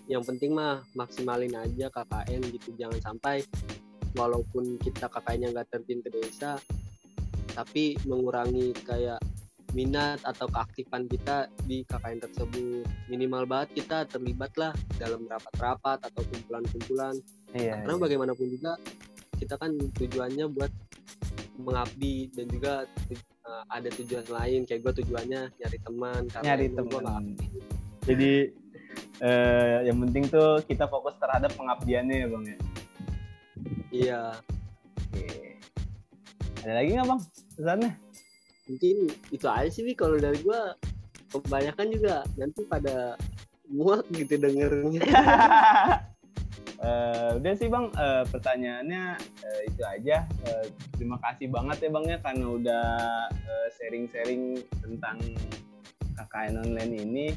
yang 0.06 0.22
penting 0.22 0.54
mah 0.54 0.86
maksimalin 0.94 1.58
aja 1.58 1.90
KKN 1.90 2.42
gitu 2.54 2.70
jangan 2.78 3.02
sampai 3.02 3.42
walaupun 4.14 4.78
kita 4.78 5.10
KKN 5.10 5.58
nggak 5.58 5.74
terjun 5.74 6.06
ke 6.06 6.10
desa 6.14 6.62
tapi 7.58 7.98
mengurangi 8.06 8.78
kayak 8.86 9.18
minat 9.74 10.22
atau 10.22 10.46
keaktifan 10.48 11.10
kita 11.10 11.50
di 11.66 11.82
KKN 11.84 12.22
tersebut 12.22 12.86
minimal 13.10 13.44
banget 13.50 13.84
kita 13.84 14.06
terlibat 14.06 14.54
lah 14.56 14.74
dalam 15.02 15.26
rapat-rapat 15.26 16.08
atau 16.10 16.22
kumpulan-kumpulan 16.30 17.18
Iya. 17.54 17.82
karena 17.82 17.98
bagaimanapun 18.02 18.48
juga 18.50 18.78
kita 19.38 19.58
kan 19.58 19.74
tujuannya 19.98 20.46
buat 20.50 20.72
mengabdi 21.58 22.34
dan 22.34 22.50
juga 22.50 22.74
uh, 23.46 23.64
ada 23.70 23.90
tujuan 23.94 24.26
lain 24.26 24.66
kayak 24.66 24.82
gue 24.82 24.94
tujuannya 25.04 25.42
nyari 25.54 25.80
teman 25.86 26.22
Nyari 26.42 26.68
teman. 26.74 27.24
Jadi 28.04 28.34
eh, 29.22 29.78
yang 29.88 29.98
penting 30.02 30.28
tuh 30.28 30.60
kita 30.66 30.90
fokus 30.90 31.14
terhadap 31.22 31.54
pengabdiannya 31.54 32.16
ya 32.26 32.28
bang 32.28 32.44
ya. 32.46 32.58
iya 33.94 34.22
Oke. 35.14 35.28
Ada 36.66 36.74
lagi 36.74 36.90
nggak 36.98 37.08
bang 37.08 37.22
pesannya? 37.54 37.92
Mungkin 38.68 39.12
itu 39.32 39.46
aja 39.48 39.70
sih 39.70 39.84
Wi, 39.84 39.94
kalau 39.96 40.16
dari 40.16 40.40
gue 40.40 40.62
kebanyakan 41.34 41.88
juga 41.90 42.16
nanti 42.38 42.62
pada 42.70 43.18
muak 43.70 44.06
gitu 44.14 44.38
dengernya. 44.38 45.02
Eh, 46.84 47.30
udah 47.40 47.54
sih 47.56 47.72
bang. 47.72 47.88
Eh, 47.96 48.24
pertanyaannya 48.28 49.16
eh, 49.40 49.62
itu 49.72 49.82
aja. 49.88 50.28
Eh, 50.28 50.68
terima 51.00 51.16
kasih 51.24 51.48
banget 51.48 51.88
ya 51.88 51.90
bang 51.96 52.06
ya 52.12 52.18
karena 52.20 52.46
udah 52.52 52.88
sharing-sharing 53.80 54.60
tentang 54.84 55.16
KKN 56.20 56.60
online 56.60 56.94
ini. 57.00 57.28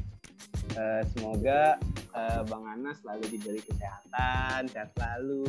Eh, 0.75 1.01
semoga 1.15 1.79
eh, 2.11 2.41
bang 2.43 2.65
Anas 2.75 2.99
selalu 2.99 3.23
diberi 3.39 3.63
kesehatan 3.63 4.67
sehat 4.67 4.91
selalu. 4.99 5.47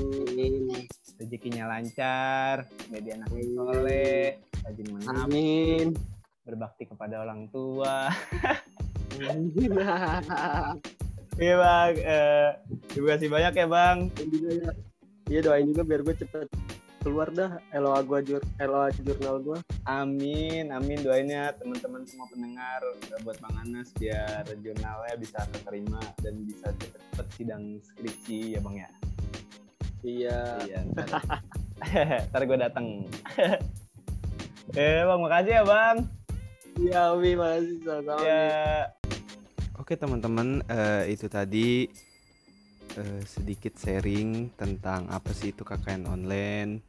Rezekinya 1.19 1.67
lancar 1.67 2.71
jadi 2.95 3.19
anak 3.19 3.35
yang 3.35 3.51
soleh 3.59 4.39
rajin 4.67 4.87
menabung 4.91 5.19
amin 5.29 5.87
berbakti 6.47 6.85
kepada 6.89 7.23
orang 7.23 7.47
tua 7.53 8.09
Iya 11.39 11.55
bang, 11.55 11.95
eh, 12.03 12.51
terima 12.91 13.15
kasih 13.15 13.29
banyak 13.31 13.53
ya 13.55 13.67
bang. 13.71 13.99
Ya 14.19 14.71
iya 15.31 15.41
doain 15.45 15.71
juga 15.71 15.87
biar 15.87 16.03
gue 16.03 16.15
cepet 16.19 16.49
keluar 16.99 17.31
dah 17.31 17.63
LOA 17.79 18.01
gue 18.03 18.19
jur 18.27 18.43
LOA 18.59 18.91
jurnal 18.91 19.39
gue 19.47 19.59
Amin, 19.87 20.75
amin 20.75 20.99
doainnya 20.99 21.55
teman-teman 21.55 22.03
semua 22.11 22.27
pendengar 22.35 22.83
eh, 22.83 23.21
buat 23.23 23.39
Bang 23.39 23.55
Anas 23.63 23.95
biar 23.95 24.45
jurnalnya 24.61 25.15
bisa 25.15 25.39
keterima 25.55 26.03
dan 26.21 26.43
bisa 26.43 26.75
cepet-cepet 26.75 27.27
sidang 27.39 27.65
skripsi 27.87 28.59
ya 28.59 28.61
bang 28.61 28.75
ya. 28.83 28.89
iya 30.03 30.39
Iya. 30.67 30.79
Ntar, 30.91 31.09
ntar 32.35 32.43
gue 32.51 32.59
datang. 32.59 32.87
eh 34.77 35.01
bang, 35.07 35.21
makasih 35.21 35.53
ya 35.57 35.63
bang. 35.65 35.97
iya 36.77 37.03
Wi 37.17 37.33
makasih 37.33 37.77
sama-sama. 37.83 38.21
Ya. 38.21 38.93
Oke 39.81 39.97
teman-teman, 39.97 40.61
eh, 40.69 41.15
itu 41.15 41.25
tadi 41.31 41.89
eh, 42.99 43.23
sedikit 43.25 43.73
sharing 43.81 44.53
tentang 44.59 45.09
apa 45.09 45.33
sih 45.33 45.57
itu 45.57 45.65
KKN 45.65 46.05
online, 46.05 46.85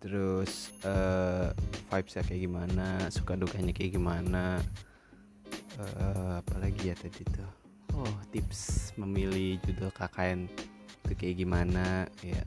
terus 0.00 0.72
eh, 0.80 1.52
vibesnya 1.92 2.24
kayak 2.24 2.40
gimana, 2.48 2.88
suka 3.12 3.36
dukanya 3.36 3.76
kayak 3.76 4.00
gimana, 4.00 4.62
eh, 5.76 6.32
apalagi 6.40 6.88
ya 6.88 6.96
tadi 6.96 7.20
tuh, 7.28 7.50
oh 8.00 8.14
tips 8.32 8.96
memilih 8.96 9.60
judul 9.68 9.92
KKN 9.92 10.48
itu 11.04 11.12
kayak 11.18 11.36
gimana, 11.36 12.08
ya. 12.24 12.42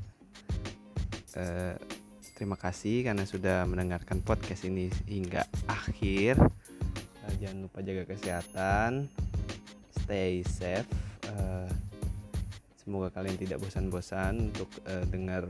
Eh, 1.37 1.75
terima 2.33 2.57
kasih 2.57 3.05
karena 3.05 3.29
sudah 3.29 3.63
mendengarkan 3.69 4.25
podcast 4.25 4.65
ini 4.65 4.89
hingga 5.05 5.45
akhir. 5.69 6.41
Eh, 7.29 7.33
jangan 7.37 7.69
lupa 7.69 7.85
jaga 7.85 8.09
kesehatan. 8.09 9.05
Stay 10.01 10.41
safe. 10.41 10.89
Eh, 11.29 11.69
semoga 12.81 13.13
kalian 13.13 13.37
tidak 13.37 13.61
bosan-bosan 13.61 14.49
untuk 14.49 14.69
eh, 14.89 15.05
dengar 15.13 15.45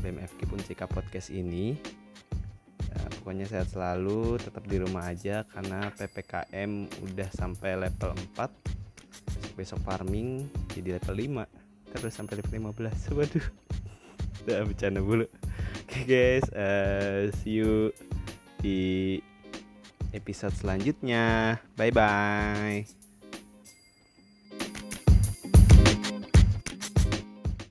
BMFK 0.00 0.48
Puncika 0.48 0.88
podcast 0.88 1.28
ini. 1.28 1.76
Ya, 2.88 3.00
pokoknya 3.20 3.44
sehat 3.44 3.68
selalu 3.68 4.40
tetap 4.40 4.64
di 4.64 4.80
rumah 4.80 5.12
aja 5.12 5.44
karena 5.52 5.92
PPKM 5.92 6.88
udah 7.12 7.28
sampai 7.32 7.76
level 7.76 8.16
4 8.34 8.48
besok, 9.14 9.52
besok 9.56 9.80
farming 9.84 10.48
jadi 10.72 10.96
level 10.96 11.44
5 11.44 11.92
terus 11.94 12.12
sampai 12.14 12.40
level 12.40 12.72
15 12.72 12.96
waduh. 13.18 13.46
Udah 14.44 14.56
bercanda 14.68 15.00
dulu 15.00 15.26
oke 15.94 16.10
guys 16.10 16.42
eh, 16.50 17.30
see 17.38 17.62
you 17.62 17.94
di 18.58 19.22
episode 20.10 20.50
selanjutnya. 20.58 21.54
Bye 21.78 21.94
bye 21.94 23.03